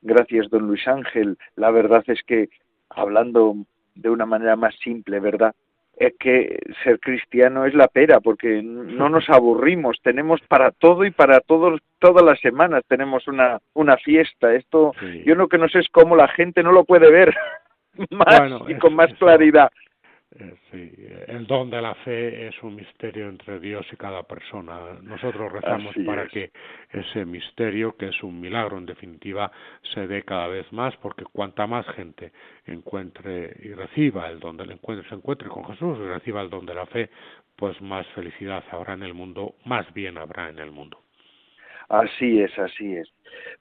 [0.00, 1.36] Gracias, don Luis Ángel.
[1.56, 2.48] La verdad es que,
[2.90, 3.54] hablando
[3.94, 5.54] de una manera más simple, ¿verdad?
[5.96, 11.10] Es que ser cristiano es la pera, porque no nos aburrimos, tenemos para todo y
[11.10, 14.54] para todos, todas las semanas tenemos una, una fiesta.
[14.54, 14.92] Esto,
[15.24, 17.34] yo lo que no sé es cómo la gente no lo puede ver.
[18.10, 19.70] más y con más claridad.
[20.38, 20.92] Eh, sí,
[21.28, 24.98] el don de la fe es un misterio entre Dios y cada persona.
[25.02, 26.50] Nosotros rezamos para que
[26.90, 29.50] ese misterio, que es un milagro en definitiva,
[29.94, 32.32] se dé cada vez más, porque cuanta más gente
[32.66, 36.66] encuentre y reciba el don del encuentro, se encuentre con Jesús y reciba el don
[36.66, 37.08] de la fe,
[37.54, 41.05] pues más felicidad habrá en el mundo, más bien habrá en el mundo.
[41.88, 43.12] Así es, así es.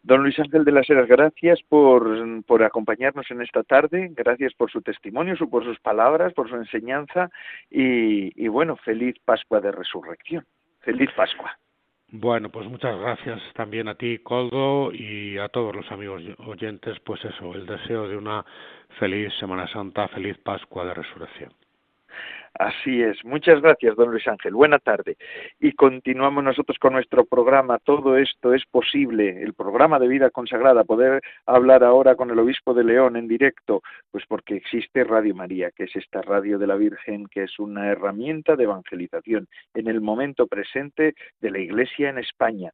[0.04, 4.72] Don Luis Ángel de las Heras, gracias por, por acompañarnos en esta tarde, gracias por
[4.72, 7.30] su testimonio, por sus palabras, por su enseñanza
[7.70, 10.46] y, y bueno, feliz Pascua de Resurrección.
[10.82, 11.58] Feliz Pascua.
[12.10, 17.24] Bueno, pues muchas gracias también a ti, Coldo, y a todos los amigos oyentes, pues
[17.26, 18.46] eso, el deseo de una
[19.00, 21.52] feliz Semana Santa, feliz Pascua de Resurrección.
[22.58, 23.18] Así es.
[23.26, 24.54] Muchas gracias, don Luis Ángel.
[24.54, 25.18] Buena tarde.
[25.60, 27.80] Y continuamos nosotros con nuestro programa.
[27.80, 29.42] Todo esto es posible.
[29.44, 30.86] El programa de vida consagrada.
[30.86, 33.82] Poder hablar ahora con el obispo de León en directo.
[34.10, 37.88] Pues porque existe Radio María, que es esta radio de la Virgen, que es una
[37.90, 42.72] herramienta de evangelización en el momento presente de la Iglesia en España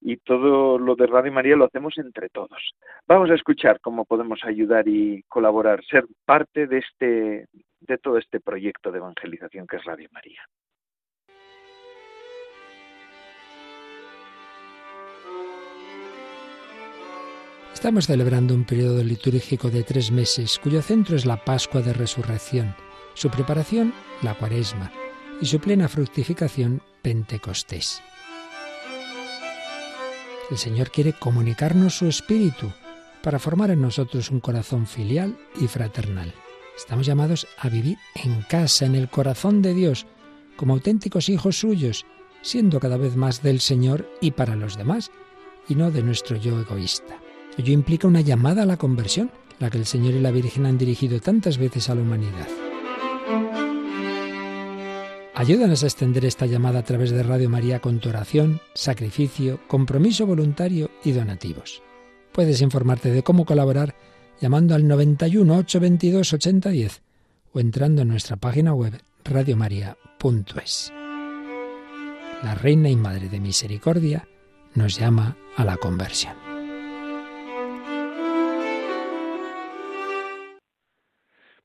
[0.00, 2.72] y todo lo de Radio María lo hacemos entre todos.
[3.06, 7.46] Vamos a escuchar cómo podemos ayudar y colaborar, ser parte de este
[7.80, 10.40] de todo este proyecto de evangelización que es Radio María.
[17.72, 22.74] Estamos celebrando un periodo litúrgico de tres meses cuyo centro es la Pascua de Resurrección,
[23.14, 24.90] su preparación la Cuaresma
[25.40, 28.02] y su plena fructificación Pentecostés.
[30.50, 32.72] El Señor quiere comunicarnos su espíritu
[33.22, 36.34] para formar en nosotros un corazón filial y fraternal.
[36.78, 40.06] Estamos llamados a vivir en casa, en el corazón de Dios,
[40.56, 42.06] como auténticos hijos suyos,
[42.40, 45.10] siendo cada vez más del Señor y para los demás,
[45.68, 47.18] y no de nuestro yo egoísta.
[47.58, 50.78] Ello implica una llamada a la conversión, la que el Señor y la Virgen han
[50.78, 52.46] dirigido tantas veces a la humanidad.
[55.34, 60.26] Ayúdanos a extender esta llamada a través de Radio María con tu oración, sacrificio, compromiso
[60.26, 61.82] voluntario y donativos.
[62.30, 63.96] Puedes informarte de cómo colaborar
[64.40, 67.02] llamando al 91 822 8010
[67.52, 70.92] o entrando en nuestra página web radiomaria.es.
[72.42, 74.26] la Reina y Madre de Misericordia,
[74.74, 76.34] nos llama a la conversión.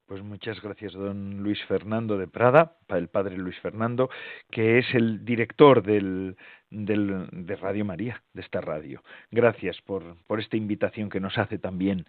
[0.05, 4.09] Pues muchas gracias, don Luis Fernando de Prada, el padre Luis Fernando,
[4.51, 6.35] que es el director del,
[6.73, 9.03] del, de Radio María, de esta radio.
[9.31, 12.05] Gracias por, por esta invitación que nos hace también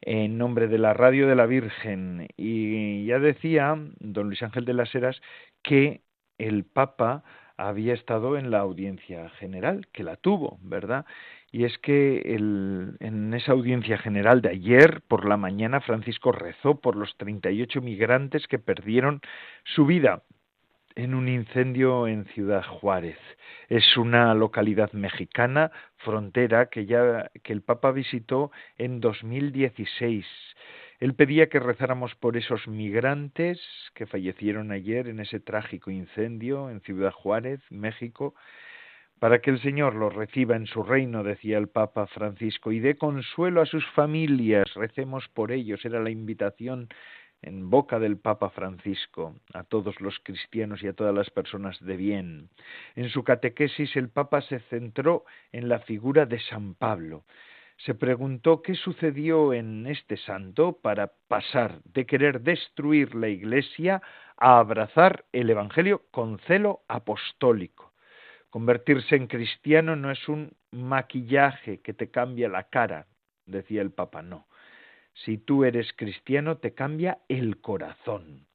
[0.00, 2.28] en nombre de la Radio de la Virgen.
[2.36, 5.20] Y ya decía don Luis Ángel de las Heras
[5.62, 6.00] que
[6.38, 7.22] el Papa
[7.56, 11.06] había estado en la audiencia general, que la tuvo, ¿verdad?
[11.52, 16.96] Y es que en esa audiencia general de ayer por la mañana Francisco rezó por
[16.96, 19.20] los 38 migrantes que perdieron
[19.64, 20.22] su vida
[20.96, 23.18] en un incendio en Ciudad Juárez.
[23.68, 30.26] Es una localidad mexicana frontera que ya que el Papa visitó en 2016
[30.98, 33.60] él pedía que rezáramos por esos migrantes
[33.94, 38.34] que fallecieron ayer en ese trágico incendio en Ciudad Juárez, México,
[39.18, 42.96] para que el Señor los reciba en su reino, decía el Papa Francisco, y dé
[42.96, 46.88] consuelo a sus familias, recemos por ellos, era la invitación
[47.46, 51.96] en boca del Papa Francisco a todos los cristianos y a todas las personas de
[51.96, 52.50] bien.
[52.94, 57.24] En su catequesis el Papa se centró en la figura de San Pablo,
[57.78, 64.02] se preguntó qué sucedió en este santo para pasar de querer destruir la Iglesia
[64.38, 67.92] a abrazar el Evangelio con celo apostólico.
[68.48, 73.06] Convertirse en cristiano no es un maquillaje que te cambia la cara,
[73.44, 74.46] decía el Papa, no.
[75.24, 78.46] Si tú eres cristiano, te cambia el corazón.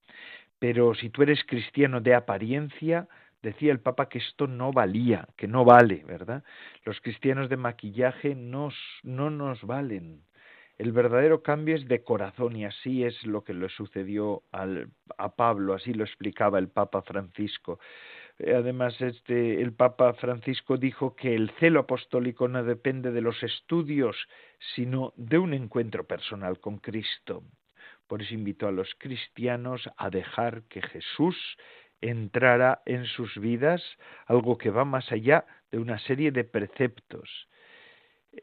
[0.60, 3.08] Pero si tú eres cristiano de apariencia,
[3.42, 6.44] decía el Papa que esto no valía, que no vale, ¿verdad?
[6.86, 8.72] Los cristianos de maquillaje no
[9.04, 10.22] nos valen.
[10.78, 15.76] El verdadero cambio es de corazón y así es lo que le sucedió a Pablo,
[15.76, 17.80] así lo explicaba el Papa Francisco.
[18.44, 23.44] Eh, además, este, el Papa Francisco dijo que el celo apostólico no depende de los
[23.44, 24.18] estudios,
[24.76, 27.44] sino de un encuentro personal con Cristo.
[28.08, 31.38] Por eso invitó a los cristianos a dejar que Jesús
[32.02, 33.84] entrara en sus vidas
[34.26, 37.48] algo que va más allá de una serie de preceptos.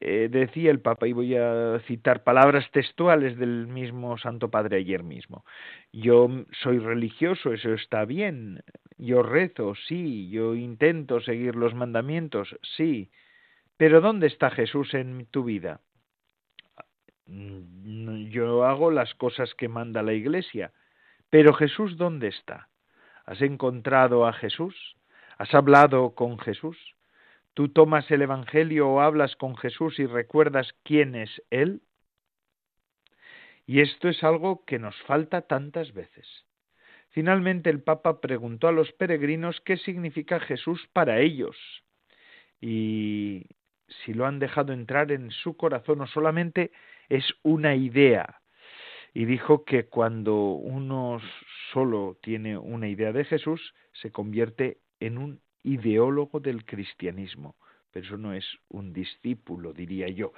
[0.00, 5.02] Eh, decía el Papa, y voy a citar palabras textuales del mismo Santo Padre ayer
[5.02, 5.44] mismo.
[5.92, 6.28] Yo
[6.62, 8.62] soy religioso, eso está bien.
[8.98, 10.28] Yo rezo, sí.
[10.28, 13.10] Yo intento seguir los mandamientos, sí.
[13.76, 15.80] Pero ¿dónde está Jesús en tu vida?
[17.26, 20.72] Mm, yo hago las cosas que manda la Iglesia.
[21.30, 22.68] Pero Jesús, ¿dónde está?
[23.24, 24.74] ¿Has encontrado a Jesús?
[25.36, 26.76] ¿Has hablado con Jesús?
[27.54, 31.82] ¿Tú tomas el Evangelio o hablas con Jesús y recuerdas quién es Él?
[33.66, 36.47] Y esto es algo que nos falta tantas veces.
[37.10, 41.56] Finalmente el Papa preguntó a los peregrinos qué significa Jesús para ellos
[42.60, 43.46] y
[44.04, 46.72] si lo han dejado entrar en su corazón o solamente
[47.08, 48.40] es una idea,
[49.14, 51.20] y dijo que cuando uno
[51.72, 57.56] solo tiene una idea de Jesús, se convierte en un ideólogo del cristianismo,
[57.90, 60.32] pero eso no es un discípulo, diría yo.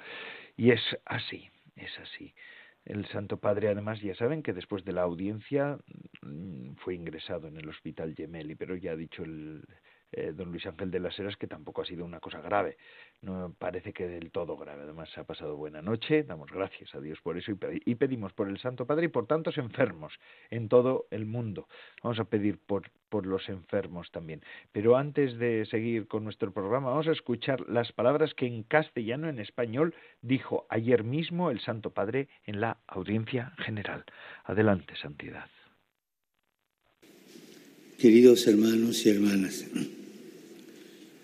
[0.55, 2.33] Y es así, es así.
[2.85, 5.77] El Santo Padre, además, ya saben que después de la audiencia
[6.21, 9.63] mm, fue ingresado en el Hospital Gemelli, pero ya ha dicho el,
[10.11, 12.77] eh, don Luis Ángel de las Heras, que tampoco ha sido una cosa grave.
[13.21, 14.83] No parece que del todo grave.
[14.83, 16.23] Además, se ha pasado buena noche.
[16.23, 17.51] Damos gracias a Dios por eso
[17.85, 20.13] y pedimos por el Santo Padre y por tantos enfermos
[20.49, 21.67] en todo el mundo.
[22.03, 24.41] Vamos a pedir por, por los enfermos también.
[24.71, 29.29] Pero antes de seguir con nuestro programa, vamos a escuchar las palabras que en castellano,
[29.29, 34.05] en español, dijo ayer mismo el Santo Padre en la audiencia general.
[34.43, 35.49] Adelante, Santidad.
[38.01, 39.63] Queridos hermanos y hermanas,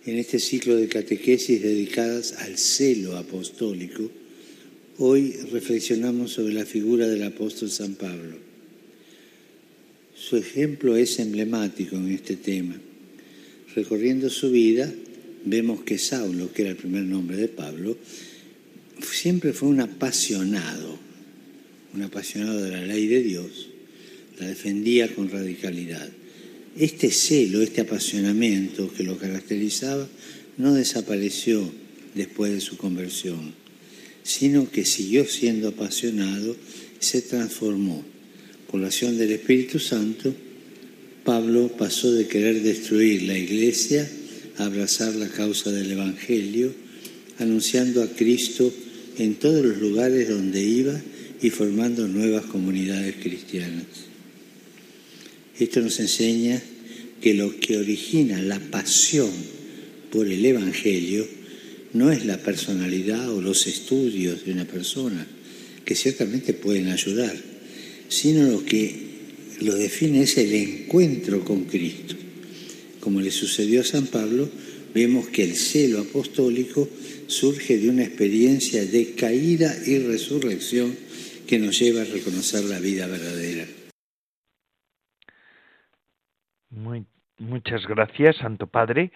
[0.08, 4.10] en este ciclo de catequesis dedicadas al celo apostólico,
[5.00, 8.38] hoy reflexionamos sobre la figura del apóstol San Pablo.
[10.16, 12.80] Su ejemplo es emblemático en este tema.
[13.76, 14.90] Recorriendo su vida,
[15.44, 17.98] vemos que Saulo, que era el primer nombre de Pablo,
[19.02, 20.98] siempre fue un apasionado,
[21.94, 23.68] un apasionado de la ley de Dios,
[24.40, 26.10] la defendía con radicalidad
[26.78, 30.08] este celo, este apasionamiento que lo caracterizaba,
[30.58, 31.70] no desapareció
[32.16, 33.54] después de su conversión,
[34.24, 36.56] sino que siguió siendo apasionado
[37.00, 38.04] se transformó.
[38.70, 40.34] Por la acción del Espíritu Santo,
[41.24, 44.10] Pablo pasó de querer destruir la iglesia
[44.58, 46.74] a abrazar la causa del Evangelio,
[47.40, 48.74] anunciando a Cristo
[49.18, 51.00] en todos los lugares donde iba
[51.42, 54.08] y formando nuevas comunidades cristianas.
[55.60, 56.62] Esto nos enseña
[57.22, 59.32] que lo que origina la pasión
[60.12, 61.28] por el Evangelio
[61.94, 65.26] no es la personalidad o los estudios de una persona,
[65.84, 67.36] que ciertamente pueden ayudar,
[68.10, 69.08] sino lo que
[69.62, 72.16] lo define es el encuentro con Cristo.
[73.00, 74.50] Como le sucedió a San Pablo,
[74.94, 76.88] vemos que el celo apostólico
[77.28, 80.94] surge de una experiencia de caída y resurrección
[81.48, 83.68] que nos lleva a reconocer la vida verdadera.
[87.40, 89.12] Muchas gracias, Santo Padre,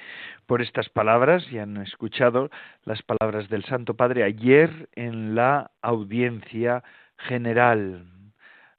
[0.45, 1.49] por estas palabras.
[1.49, 2.49] Ya han escuchado
[2.83, 6.83] las palabras del Santo Padre ayer en la audiencia
[7.17, 8.05] general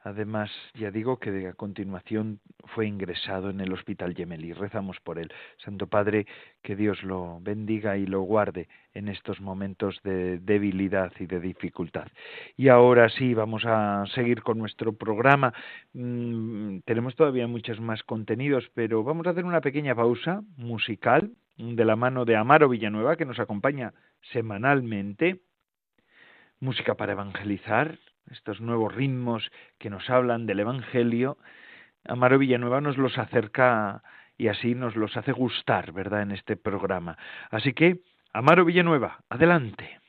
[0.04, 2.40] Además, ya digo que a continuación
[2.74, 4.52] fue ingresado en el Hospital Gemelli.
[4.52, 5.32] Rezamos por él.
[5.58, 6.26] Santo Padre,
[6.60, 12.08] que Dios lo bendiga y lo guarde en estos momentos de debilidad y de dificultad.
[12.56, 15.54] Y ahora sí, vamos a seguir con nuestro programa.
[15.92, 21.84] Mm, tenemos todavía muchos más contenidos, pero vamos a hacer una pequeña pausa musical de
[21.84, 23.92] la mano de Amaro Villanueva, que nos acompaña
[24.32, 25.42] semanalmente.
[26.58, 27.98] Música para evangelizar,
[28.30, 31.38] estos nuevos ritmos que nos hablan del Evangelio,
[32.04, 34.02] Amaro Villanueva nos los acerca
[34.36, 37.16] y así nos los hace gustar, ¿verdad?, en este programa.
[37.50, 38.00] Así que,
[38.32, 40.00] Amaro Villanueva, adelante.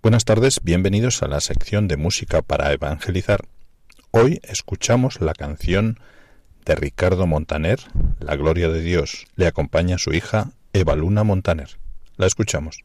[0.00, 3.40] Buenas tardes, bienvenidos a la sección de música para evangelizar.
[4.10, 5.98] Hoy escuchamos la canción
[6.68, 7.80] de Ricardo Montaner,
[8.20, 9.26] La Gloria de Dios.
[9.36, 11.78] Le acompaña su hija Eva Luna Montaner.
[12.18, 12.84] La escuchamos.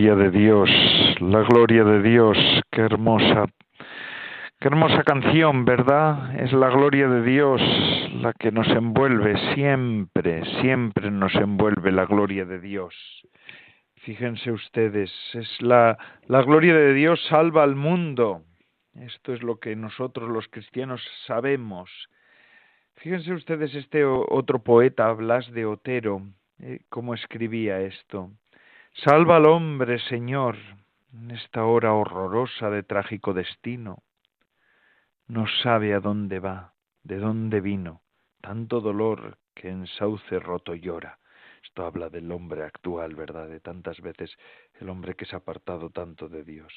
[0.00, 0.70] Gloria de Dios,
[1.20, 2.38] la gloria de Dios,
[2.70, 3.44] qué hermosa,
[4.58, 6.40] qué hermosa canción, ¿verdad?
[6.40, 7.60] Es la gloria de Dios
[8.14, 12.94] la que nos envuelve, siempre, siempre nos envuelve la gloria de Dios.
[13.96, 18.40] Fíjense ustedes, es la, la gloria de Dios salva al mundo.
[18.94, 21.90] Esto es lo que nosotros los cristianos sabemos.
[22.94, 26.22] Fíjense ustedes este otro poeta, Blas de Otero,
[26.58, 28.30] eh, cómo escribía esto.
[28.94, 30.56] Salva al hombre, Señor,
[31.14, 34.02] en esta hora horrorosa de trágico destino.
[35.26, 38.02] No sabe a dónde va, de dónde vino,
[38.42, 41.18] tanto dolor que en sauce roto llora.
[41.62, 43.48] Esto habla del hombre actual, ¿verdad?
[43.48, 44.36] De tantas veces
[44.80, 46.72] el hombre que se ha apartado tanto de Dios.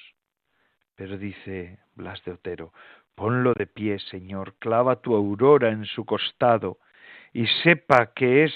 [0.96, 2.72] Pero dice Blas de Otero,
[3.16, 6.78] ponlo de pie, Señor, clava tu aurora en su costado
[7.34, 8.54] y sepa que es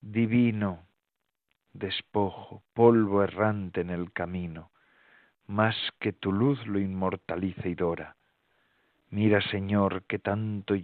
[0.00, 0.86] divino,
[1.72, 4.70] despojo, polvo errante en el camino,
[5.46, 8.16] más que tu luz lo inmortaliza y dora.
[9.10, 10.74] Mira, Señor, que tanto,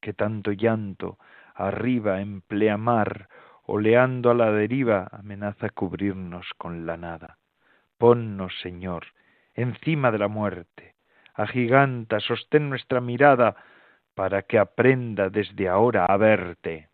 [0.00, 1.18] que tanto llanto
[1.54, 3.28] arriba en pleamar
[3.64, 7.38] oleando a la deriva, amenaza cubrirnos con la nada.
[7.98, 9.06] Ponnos, Señor,
[9.54, 10.94] encima de la muerte,
[11.34, 13.54] agiganta, sostén nuestra mirada,
[14.14, 16.88] para que aprenda desde ahora a verte.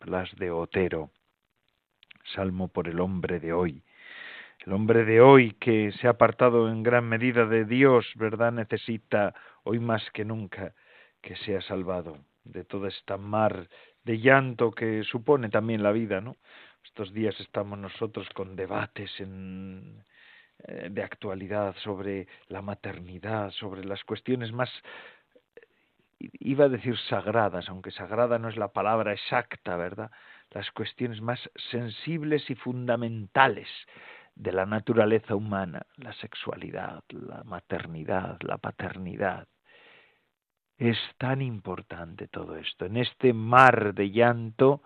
[0.00, 1.10] Blas de Otero,
[2.34, 3.82] Salmo por el hombre de hoy.
[4.66, 8.52] El hombre de hoy que se ha apartado en gran medida de Dios, ¿verdad?
[8.52, 10.74] Necesita hoy más que nunca
[11.20, 13.68] que sea salvado de toda esta mar
[14.04, 16.36] de llanto que supone también la vida, ¿no?
[16.84, 20.04] Estos días estamos nosotros con debates en,
[20.64, 24.70] eh, de actualidad sobre la maternidad, sobre las cuestiones más
[26.18, 30.10] iba a decir sagradas, aunque sagrada no es la palabra exacta, ¿verdad?
[30.50, 31.38] Las cuestiones más
[31.70, 33.68] sensibles y fundamentales
[34.34, 39.48] de la naturaleza humana, la sexualidad, la maternidad, la paternidad.
[40.76, 42.86] Es tan importante todo esto.
[42.86, 44.82] En este mar de llanto,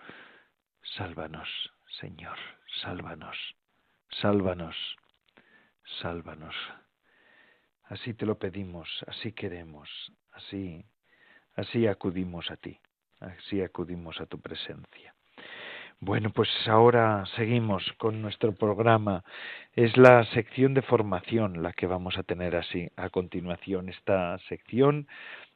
[0.96, 1.48] sálvanos,
[2.00, 2.38] Señor,
[2.80, 3.36] sálvanos,
[4.08, 4.76] sálvanos,
[6.00, 6.56] sálvanos.
[7.84, 9.90] Así te lo pedimos, así queremos,
[10.32, 10.86] así,
[11.54, 12.80] así acudimos a ti,
[13.20, 15.14] así acudimos a tu presencia.
[16.05, 19.22] Bueno, pues ahora seguimos con nuestro programa.
[19.76, 23.88] Es la sección de formación la que vamos a tener así a continuación.
[23.88, 25.07] Esta sección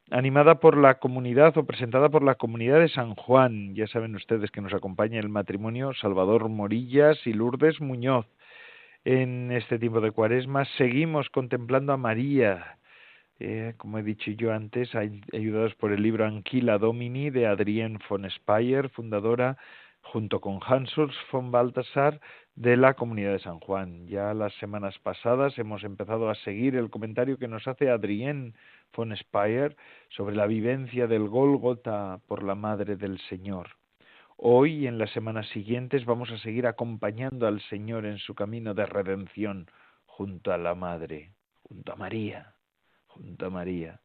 [0.09, 3.75] animada por la comunidad o presentada por la comunidad de San Juan.
[3.75, 8.25] Ya saben ustedes que nos acompaña el matrimonio Salvador Morillas y Lourdes Muñoz.
[9.03, 12.77] En este tiempo de cuaresma seguimos contemplando a María,
[13.41, 18.29] eh, como he dicho yo antes, ayudados por el libro Anquila Domini de Adrienne von
[18.29, 19.57] Speyer, fundadora
[20.11, 20.93] junto con Hans
[21.31, 22.19] von Balthasar
[22.55, 24.07] de la Comunidad de San Juan.
[24.07, 28.53] Ya las semanas pasadas hemos empezado a seguir el comentario que nos hace Adrienne
[28.95, 29.75] von Speyer
[30.09, 33.71] sobre la vivencia del Gólgota por la Madre del Señor.
[34.37, 38.73] Hoy y en las semanas siguientes vamos a seguir acompañando al Señor en su camino
[38.73, 39.67] de redención
[40.05, 41.33] junto a la Madre,
[41.63, 42.53] junto a María,
[43.07, 43.99] junto a María.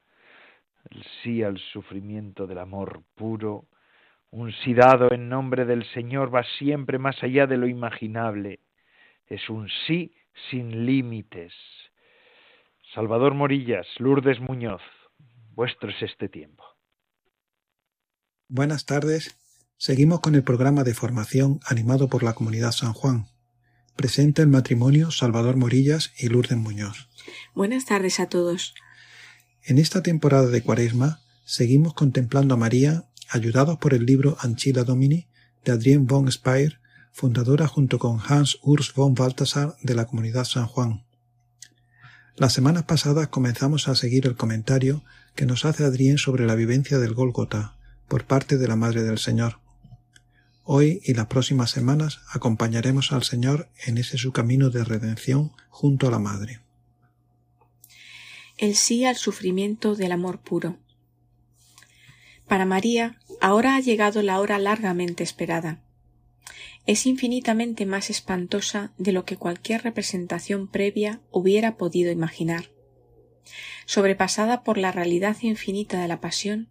[0.90, 3.66] El sí al sufrimiento del amor puro,
[4.32, 8.60] un sí dado en nombre del Señor va siempre más allá de lo imaginable.
[9.28, 10.14] Es un sí
[10.50, 11.52] sin límites.
[12.94, 14.80] Salvador Morillas, Lourdes Muñoz,
[15.54, 16.64] vuestro es este tiempo.
[18.48, 19.36] Buenas tardes.
[19.76, 23.26] Seguimos con el programa de formación animado por la Comunidad San Juan.
[23.96, 27.08] Presenta el matrimonio Salvador Morillas y Lourdes Muñoz.
[27.54, 28.74] Buenas tardes a todos.
[29.64, 35.26] En esta temporada de Cuaresma seguimos contemplando a María, ayudados por el libro Anchila Domini
[35.64, 36.80] de Adrienne von Speyer,
[37.12, 41.04] fundadora junto con Hans Urs von Balthasar de la Comunidad San Juan.
[42.36, 45.02] Las semanas pasadas comenzamos a seguir el comentario
[45.34, 47.76] que nos hace Adrián sobre la vivencia del Gólgota
[48.08, 49.60] por parte de la Madre del Señor.
[50.64, 56.06] Hoy y las próximas semanas acompañaremos al Señor en ese su camino de redención junto
[56.06, 56.60] a la Madre.
[58.58, 60.78] El sí al sufrimiento del amor puro.
[62.52, 65.82] Para María, ahora ha llegado la hora largamente esperada
[66.84, 72.70] es infinitamente más espantosa de lo que cualquier representación previa hubiera podido imaginar.
[73.86, 76.68] Sobrepasada por la realidad infinita de la pasión,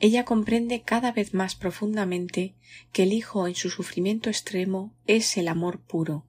[0.00, 2.56] ella comprende cada vez más profundamente
[2.92, 6.26] que el Hijo en su sufrimiento extremo es el amor puro.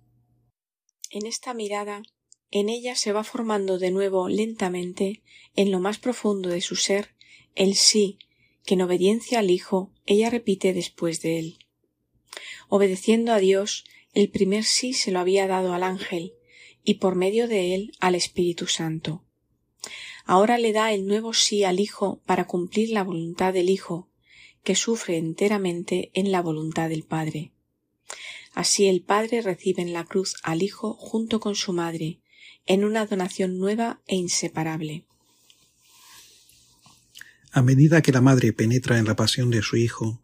[1.10, 2.04] En esta mirada,
[2.52, 5.24] en ella se va formando de nuevo lentamente,
[5.56, 7.16] en lo más profundo de su ser,
[7.56, 8.20] el sí
[8.66, 11.58] que en obediencia al Hijo ella repite después de él.
[12.68, 16.34] Obedeciendo a Dios, el primer sí se lo había dado al ángel
[16.84, 19.24] y por medio de él al Espíritu Santo.
[20.26, 24.10] Ahora le da el nuevo sí al Hijo para cumplir la voluntad del Hijo,
[24.64, 27.52] que sufre enteramente en la voluntad del Padre.
[28.54, 32.22] Así el Padre recibe en la cruz al Hijo junto con su Madre,
[32.66, 35.06] en una donación nueva e inseparable.
[37.56, 40.22] A medida que la Madre penetra en la pasión de su Hijo,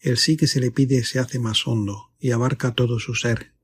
[0.00, 3.54] el sí que se le pide se hace más hondo y abarca todo su ser.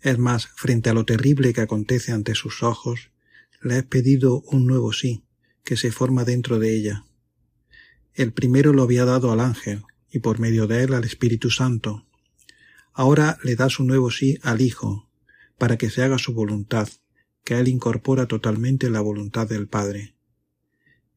[0.00, 3.10] Es más, frente a lo terrible que acontece ante sus ojos,
[3.60, 5.22] le he pedido un nuevo sí,
[5.64, 7.04] que se forma dentro de ella.
[8.14, 12.06] El primero lo había dado al ángel, y por medio de él al Espíritu Santo.
[12.94, 15.10] Ahora le da su nuevo sí al Hijo,
[15.58, 16.88] para que se haga su voluntad,
[17.44, 20.14] que él incorpora totalmente la voluntad del Padre.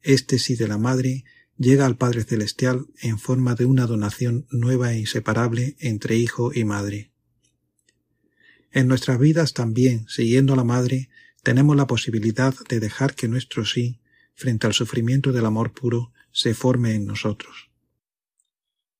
[0.03, 1.23] Este sí de la Madre
[1.57, 6.63] llega al Padre Celestial en forma de una donación nueva e inseparable entre Hijo y
[6.63, 7.11] Madre.
[8.71, 11.09] En nuestras vidas también, siguiendo a la Madre,
[11.43, 13.99] tenemos la posibilidad de dejar que nuestro sí,
[14.33, 17.69] frente al sufrimiento del amor puro, se forme en nosotros.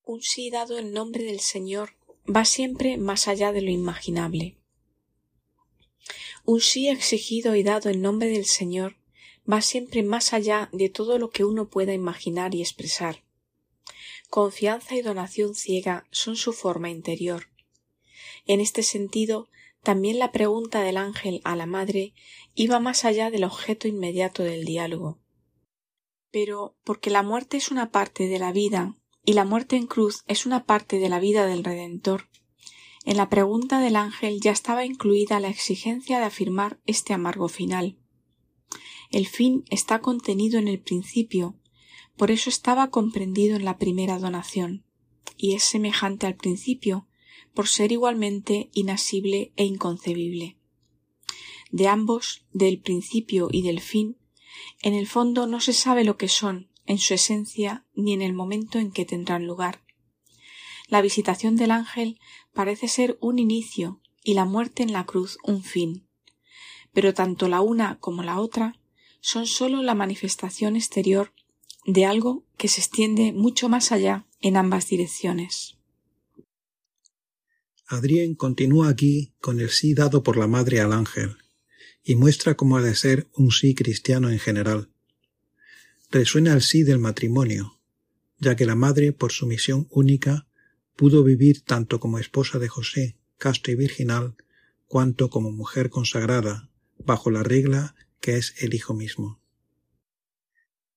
[0.04, 1.90] Un sí dado en nombre del Señor
[2.24, 4.56] va siempre más allá de lo imaginable.
[6.44, 8.96] Un sí exigido y dado en nombre del Señor
[9.50, 13.24] va siempre más allá de todo lo que uno pueda imaginar y expresar.
[14.30, 17.48] Confianza y donación ciega son su forma interior.
[18.46, 19.48] En este sentido,
[19.82, 22.14] también la pregunta del ángel a la madre
[22.54, 25.20] iba más allá del objeto inmediato del diálogo.
[26.30, 30.22] Pero porque la muerte es una parte de la vida y la muerte en cruz
[30.26, 32.28] es una parte de la vida del Redentor,
[33.04, 37.98] en la pregunta del ángel ya estaba incluida la exigencia de afirmar este amargo final.
[39.12, 41.54] El fin está contenido en el principio,
[42.16, 44.86] por eso estaba comprendido en la primera donación,
[45.36, 47.06] y es semejante al principio,
[47.52, 50.56] por ser igualmente inasible e inconcebible.
[51.70, 54.16] De ambos, del principio y del fin,
[54.80, 58.32] en el fondo no se sabe lo que son, en su esencia, ni en el
[58.32, 59.84] momento en que tendrán lugar.
[60.88, 62.18] La visitación del ángel
[62.54, 66.08] parece ser un inicio y la muerte en la cruz un fin.
[66.94, 68.78] Pero tanto la una como la otra
[69.22, 71.32] son sólo la manifestación exterior
[71.86, 75.78] de algo que se extiende mucho más allá en ambas direcciones.
[77.86, 81.36] Adrien continúa aquí con el sí dado por la madre al ángel
[82.02, 84.90] y muestra cómo ha de ser un sí cristiano en general.
[86.10, 87.78] Resuena el sí del matrimonio,
[88.38, 90.48] ya que la madre, por su misión única,
[90.96, 94.34] pudo vivir tanto como esposa de José, casto y virginal,
[94.88, 99.42] cuanto como mujer consagrada, bajo la regla que es el Hijo mismo.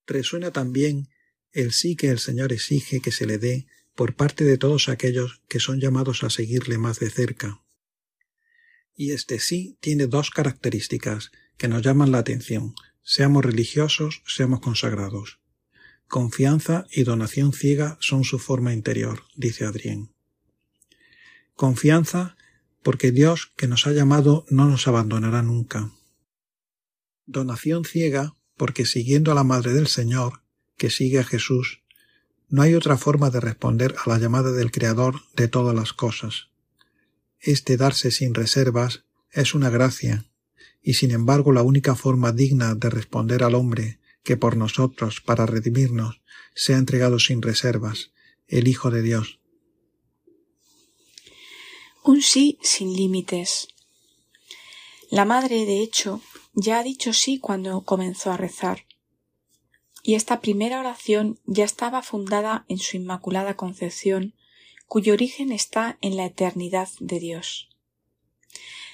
[0.08, 1.10] Resuena también
[1.52, 5.42] el sí que el Señor exige que se le dé por parte de todos aquellos
[5.50, 7.62] que son llamados a seguirle más de cerca.
[8.96, 15.40] Y este sí tiene dos características que nos llaman la atención, seamos religiosos, seamos consagrados.
[16.08, 20.14] Confianza y donación ciega son su forma interior, dice Adrián.
[21.56, 22.38] Confianza
[22.84, 25.92] porque Dios que nos ha llamado no nos abandonará nunca.
[27.26, 30.42] Donación ciega porque siguiendo a la Madre del Señor,
[30.78, 31.82] que sigue a Jesús,
[32.50, 36.50] no hay otra forma de responder a la llamada del Creador de todas las cosas.
[37.40, 40.26] Este darse sin reservas es una gracia,
[40.82, 45.46] y sin embargo la única forma digna de responder al hombre que por nosotros, para
[45.46, 46.22] redimirnos,
[46.56, 48.12] se ha entregado sin reservas,
[48.48, 49.40] el Hijo de Dios.
[52.04, 53.68] Un sí sin límites.
[55.10, 56.22] La madre, de hecho,
[56.56, 58.86] ya ha dicho sí cuando comenzó a rezar.
[60.02, 64.34] Y esta primera oración ya estaba fundada en su Inmaculada Concepción,
[64.88, 67.70] cuyo origen está en la eternidad de Dios.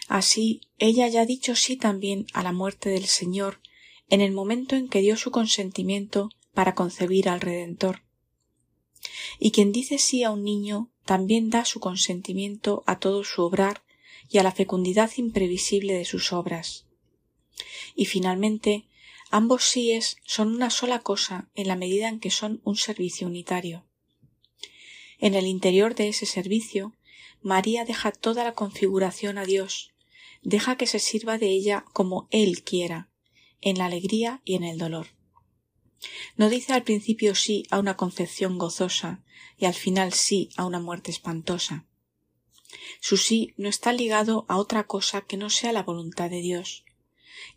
[0.08, 3.62] Así, ella ya ha dicho sí también a la muerte del Señor
[4.10, 8.04] en el momento en que dio su consentimiento para concebir al Redentor.
[9.40, 13.84] Y quien dice sí a un niño también da su consentimiento a todo su obrar
[14.30, 16.86] y a la fecundidad imprevisible de sus obras.
[17.96, 18.86] Y finalmente,
[19.30, 23.86] ambos síes son una sola cosa en la medida en que son un servicio unitario.
[25.20, 26.96] En el interior de ese servicio,
[27.42, 29.94] María deja toda la configuración a Dios,
[30.42, 33.10] deja que se sirva de ella como Él quiera,
[33.62, 35.08] en la alegría y en el dolor.
[36.36, 39.24] No dice al principio sí a una concepción gozosa
[39.58, 41.86] y al final sí a una muerte espantosa.
[43.00, 46.86] Su sí no está ligado a otra cosa que no sea la voluntad de Dios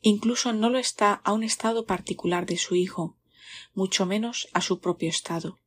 [0.02, 3.16] incluso no lo está a un estado particular de su hijo,
[3.74, 5.58] mucho menos a su propio estado.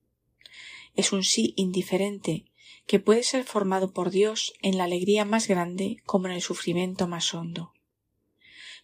[0.96, 2.46] Es un sí indiferente,
[2.88, 7.08] que puede ser formado por Dios en la alegría más grande como en el sufrimiento
[7.08, 7.74] más hondo.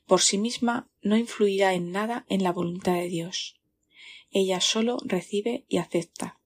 [0.06, 3.56] Por sí misma no influirá en nada en la voluntad de Dios.
[4.32, 6.40] Ella solo recibe y acepta.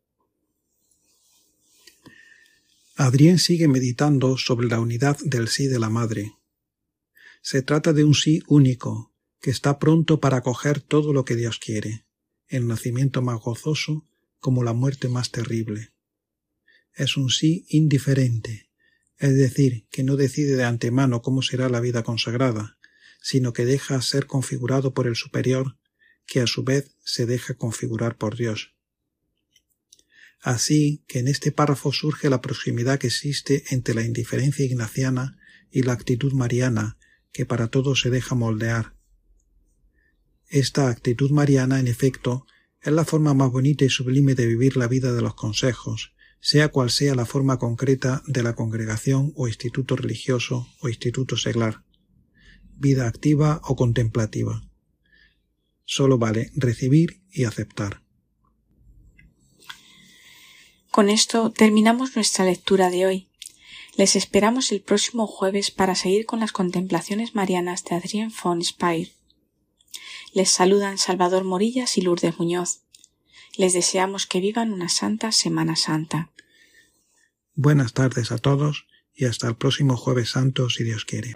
[2.96, 6.37] Adrián sigue meditando sobre la unidad del sí de la madre.
[7.50, 11.60] Se trata de un sí único, que está pronto para acoger todo lo que Dios
[11.60, 12.06] quiere,
[12.50, 14.06] el nacimiento más gozoso
[14.40, 15.94] como la muerte más terrible.
[16.94, 18.70] Es un sí indiferente,
[19.18, 22.80] es decir, que no decide de antemano cómo será la vida consagrada,
[23.22, 25.78] sino que deja ser configurado por el superior,
[26.26, 28.76] que a su vez se deja configurar por Dios.
[30.42, 35.40] Así que en este párrafo surge la proximidad que existe entre la indiferencia ignaciana
[35.72, 36.98] y la actitud mariana,
[37.32, 38.96] que para todos se deja moldear.
[40.50, 42.46] Esta actitud mariana, en efecto,
[42.82, 46.70] es la forma más bonita y sublime de vivir la vida de los consejos, sea
[46.70, 51.84] cual sea la forma concreta de la congregación o instituto religioso o instituto seglar,
[52.76, 54.64] vida activa o contemplativa.
[55.84, 58.04] Solo vale recibir y aceptar.
[60.92, 63.28] Con esto terminamos nuestra lectura de hoy.
[63.98, 69.12] Les esperamos el próximo jueves para seguir con las contemplaciones marianas de Adrien von Speyer.
[70.34, 72.84] Les saludan Salvador Morillas y Lourdes Muñoz.
[73.58, 76.32] Les deseamos que vivan una santa Semana Santa.
[77.56, 78.86] Buenas tardes a todos
[79.16, 81.36] y hasta el próximo jueves santo si Dios quiere.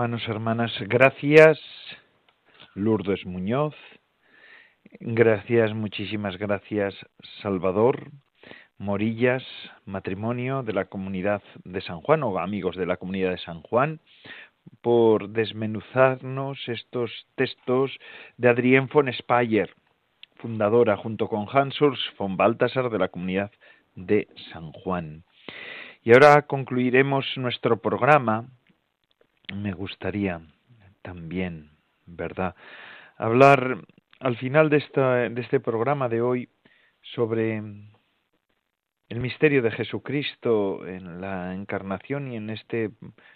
[0.00, 1.60] Hermanos, hermanas, gracias
[2.74, 3.74] Lourdes Muñoz,
[4.98, 6.94] gracias, muchísimas gracias
[7.42, 8.10] Salvador,
[8.78, 9.44] Morillas,
[9.84, 14.00] matrimonio de la comunidad de San Juan o amigos de la comunidad de San Juan,
[14.80, 17.90] por desmenuzarnos estos textos
[18.38, 19.68] de Adrienne von Speyer,
[20.36, 23.50] fundadora junto con Hans Urs von Balthasar de la comunidad
[23.96, 25.24] de San Juan.
[26.02, 28.48] Y ahora concluiremos nuestro programa
[29.54, 30.40] me gustaría
[31.02, 31.70] también,
[32.06, 32.54] ¿verdad?
[33.16, 33.84] Hablar
[34.20, 36.48] al final de, esta, de este programa de hoy
[37.00, 37.62] sobre
[39.08, 42.90] el misterio de Jesucristo en la encarnación y en este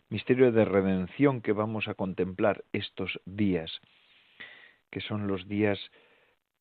[0.09, 3.81] misterio de redención que vamos a contemplar estos días,
[4.91, 5.79] que son los días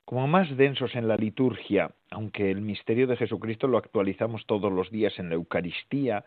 [0.06, 4.90] como más densos en la liturgia, aunque el misterio de Jesucristo lo actualizamos todos los
[4.90, 6.26] días en la Eucaristía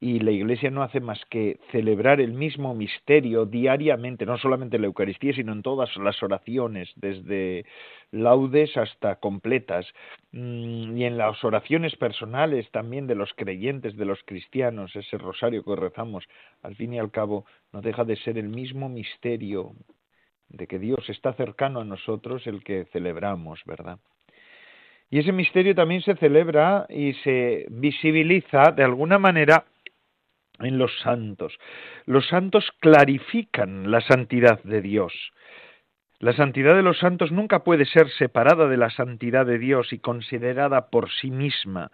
[0.00, 4.82] y la Iglesia no hace más que celebrar el mismo misterio diariamente, no solamente en
[4.82, 7.64] la Eucaristía, sino en todas las oraciones, desde
[8.10, 9.86] laudes hasta completas,
[10.32, 15.64] mm, y en las oraciones personales también de los creyentes, de los cristianos, ese rosario
[15.64, 16.24] que rezamos,
[16.62, 19.72] al fin y al cabo, no deja de ser el mismo misterio
[20.48, 23.98] de que Dios está cercano a nosotros el que celebramos, ¿verdad?
[25.10, 29.64] Y ese misterio también se celebra y se visibiliza de alguna manera
[30.66, 31.58] en los santos.
[32.06, 35.12] Los santos clarifican la santidad de Dios.
[36.20, 39.98] La santidad de los santos nunca puede ser separada de la santidad de Dios y
[39.98, 41.90] considerada por sí misma.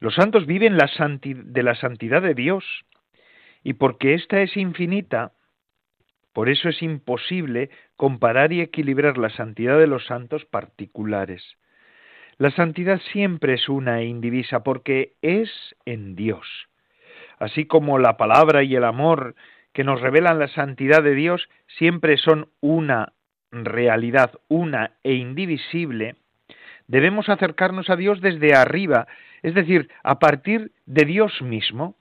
[0.00, 0.90] Los santos viven la
[1.22, 2.64] de la santidad de Dios
[3.62, 5.32] y porque ésta es infinita,
[6.34, 11.56] por eso es imposible comparar y equilibrar la santidad de los santos particulares.
[12.36, 15.50] La santidad siempre es una e indivisa porque es
[15.86, 16.46] en Dios
[17.38, 19.34] así como la palabra y el amor
[19.72, 23.12] que nos revelan la santidad de Dios siempre son una
[23.50, 26.16] realidad, una e indivisible,
[26.86, 29.06] debemos acercarnos a Dios desde arriba,
[29.42, 31.96] es decir, a partir de Dios mismo.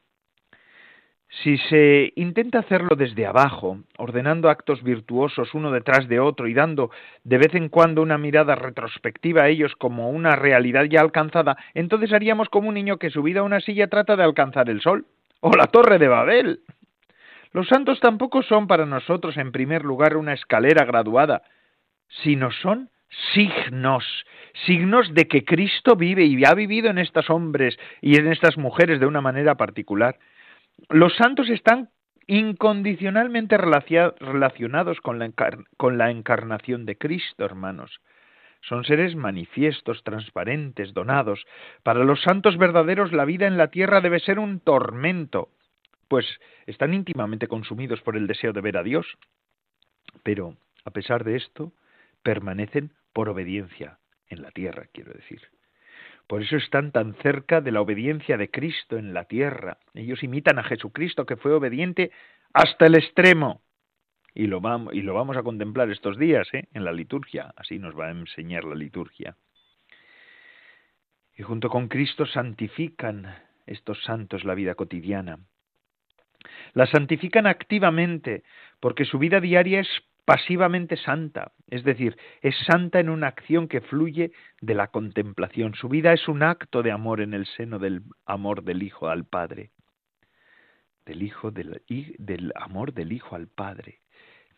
[1.42, 6.92] Si se intenta hacerlo desde abajo, ordenando actos virtuosos uno detrás de otro y dando
[7.24, 12.14] de vez en cuando una mirada retrospectiva a ellos como una realidad ya alcanzada, entonces
[12.14, 15.08] haríamos como un niño que subida a una silla trata de alcanzar el sol
[15.46, 16.62] o la torre de Babel.
[17.52, 21.44] Los santos tampoco son para nosotros, en primer lugar, una escalera graduada,
[22.24, 22.90] sino son
[23.34, 24.06] signos,
[24.66, 29.02] signos de que Cristo vive y ha vivido en estos hombres y en estas mujeres
[29.02, 30.18] de una manera particular.
[30.88, 31.90] Los santos están
[32.26, 38.00] incondicionalmente relacionados con la, encarnación de Cristo, hermanos.
[38.64, 41.46] Son seres manifiestos, transparentes, donados.
[41.84, 45.50] Para los santos verdaderos la vida en la tierra debe ser un tormento,
[46.08, 46.26] pues
[46.66, 49.06] están íntimamente consumidos por el deseo de ver a Dios.
[50.24, 50.56] Pero,
[50.86, 51.74] a pesar de esto,
[52.24, 54.00] permanecen por obediencia
[54.30, 55.42] en la tierra, quiero decir.
[56.28, 59.78] Por eso están tan cerca de la obediencia de Cristo en la tierra.
[59.94, 62.12] Ellos imitan a Jesucristo que fue obediente
[62.54, 63.62] hasta el extremo.
[64.34, 66.68] Y lo vamos, y lo vamos a contemplar estos días ¿eh?
[66.74, 67.54] en la liturgia.
[67.56, 69.38] Así nos va a enseñar la liturgia.
[71.36, 75.40] Y junto con Cristo santifican estos santos la vida cotidiana.
[76.74, 78.44] La santifican activamente
[78.80, 79.88] porque su vida diaria es
[80.26, 84.32] pasivamente santa, es decir, es santa en una acción que fluye
[84.62, 85.74] de la contemplación.
[85.76, 89.26] Su vida es un acto de amor en el seno del amor del Hijo al
[89.26, 89.72] Padre,
[91.06, 91.82] del Hijo del,
[92.18, 94.03] del amor del Hijo al Padre.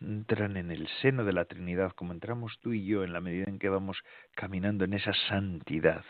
[0.02, 3.46] Entran en el seno de la Trinidad, como entramos tú y yo en la medida
[3.48, 3.98] en que vamos
[4.36, 6.04] caminando en esa santidad.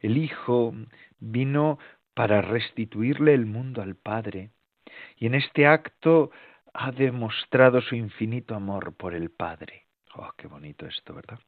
[0.00, 0.74] El Hijo
[1.18, 1.78] vino
[2.14, 4.50] para restituirle el mundo al Padre,
[5.16, 6.30] y en este acto
[6.74, 9.84] ha demostrado su infinito amor por el Padre.
[10.14, 11.38] Oh, qué bonito esto, ¿verdad?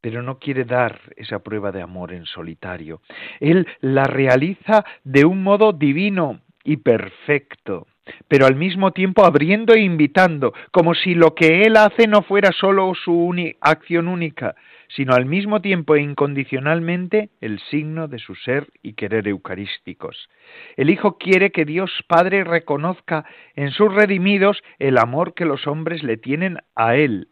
[0.00, 3.00] Pero no quiere dar esa prueba de amor en solitario.
[3.40, 7.86] Él la realiza de un modo divino y perfecto,
[8.28, 12.52] pero al mismo tiempo abriendo e invitando, como si lo que Él hace no fuera
[12.52, 14.54] solo su acción única,
[14.88, 20.28] sino al mismo tiempo e incondicionalmente el signo de su ser y querer eucarísticos.
[20.76, 26.02] El Hijo quiere que Dios Padre reconozca en sus redimidos el amor que los hombres
[26.02, 27.28] le tienen a Él,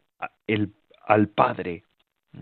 [0.47, 0.72] el,
[1.07, 1.85] al Padre.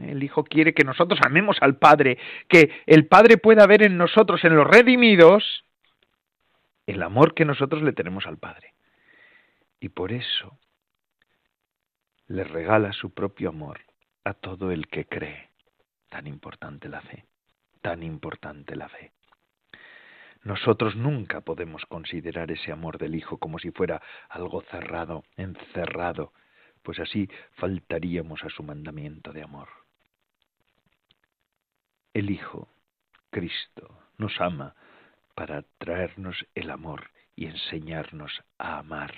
[0.03, 2.18] El Hijo quiere que nosotros amemos al Padre,
[2.49, 5.64] que el Padre pueda ver en nosotros, en los redimidos,
[6.87, 8.74] el amor que nosotros le tenemos al Padre.
[9.80, 10.59] Y por eso
[12.26, 13.80] le regala su propio amor
[14.24, 15.51] a todo el que cree.
[16.09, 17.26] Tan importante la fe,
[17.82, 19.12] tan importante la fe.
[20.43, 26.32] Nosotros nunca podemos considerar ese amor del Hijo como si fuera algo cerrado, encerrado,
[26.82, 29.68] pues así faltaríamos a su mandamiento de amor.
[32.12, 32.68] El Hijo,
[33.30, 34.76] Cristo, nos ama
[35.35, 39.12] para traernos el amor y enseñarnos a amar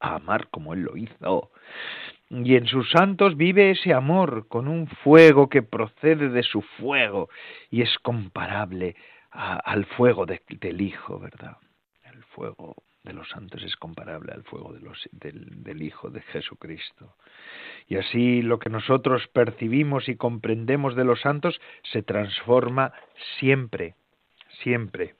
[0.00, 1.50] a amar como Él lo hizo.
[2.30, 7.28] Y en sus santos vive ese amor con un fuego que procede de su fuego
[7.70, 8.96] y es comparable
[9.30, 11.56] al fuego del Hijo, ¿verdad?
[12.04, 17.16] El fuego de los santos es comparable al fuego del, del Hijo de Jesucristo.
[17.86, 21.60] Y así lo que nosotros percibimos y comprendemos de los santos
[21.92, 22.92] se transforma
[23.38, 23.94] siempre,
[24.62, 25.14] siempre,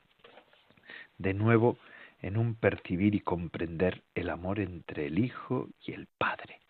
[1.19, 1.79] de nuevo
[2.21, 6.61] en un percibir y comprender el amor entre el Hijo y el Padre,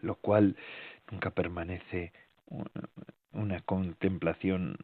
[0.00, 0.56] lo cual
[1.10, 2.12] nunca permanece
[3.32, 4.78] una contemplación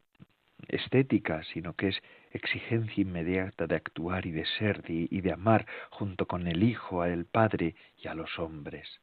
[0.68, 6.26] estética, sino que es exigencia inmediata de actuar y de ser y de amar junto
[6.26, 9.00] con el Hijo, al Padre y a los hombres.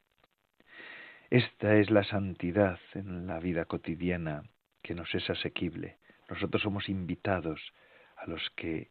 [1.30, 4.44] Esta es la santidad en la vida cotidiana
[4.82, 5.98] que nos es asequible.
[6.28, 7.62] Nosotros somos invitados
[8.18, 8.90] a los que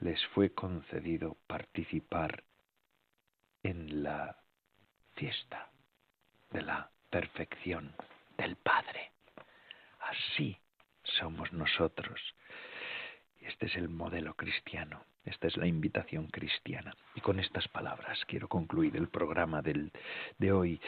[0.00, 2.44] les fue concedido participar
[3.62, 4.36] en la
[5.14, 5.70] fiesta
[6.50, 7.92] de la perfección
[8.36, 9.10] del Padre.
[10.00, 10.56] Así
[11.02, 12.20] somos nosotros.
[13.40, 16.94] Este es el modelo cristiano, esta es la invitación cristiana.
[17.14, 19.92] Y con estas palabras quiero concluir el programa del,
[20.38, 20.80] de hoy.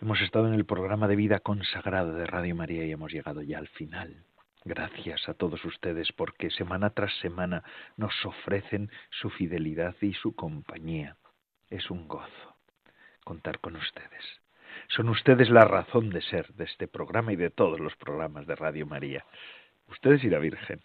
[0.00, 3.58] Hemos estado en el programa de vida consagrado de Radio María y hemos llegado ya
[3.58, 4.24] al final.
[4.66, 7.62] Gracias a todos ustedes porque semana tras semana
[7.96, 11.16] nos ofrecen su fidelidad y su compañía.
[11.70, 12.56] Es un gozo
[13.22, 14.24] contar con ustedes.
[14.88, 18.56] Son ustedes la razón de ser de este programa y de todos los programas de
[18.56, 19.24] Radio María.
[19.86, 20.80] Ustedes y la Virgen.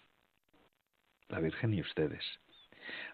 [1.26, 2.24] La Virgen y ustedes.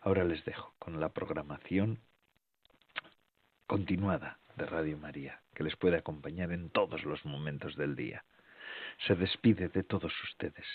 [0.02, 2.00] Ahora les dejo con la programación
[3.66, 8.22] continuada de Radio María, que les puede acompañar en todos los momentos del día
[9.06, 10.66] se despide de todos ustedes.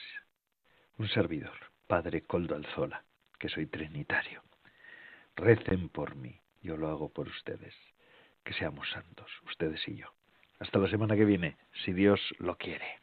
[0.98, 1.58] Un servidor,
[1.88, 3.04] Padre Coldo Alzola,
[3.40, 4.44] que soy trinitario.
[5.36, 7.76] Recen por mí, yo lo hago por ustedes.
[8.44, 10.14] Que seamos santos, ustedes y yo.
[10.60, 13.03] Hasta la semana que viene, si Dios lo quiere.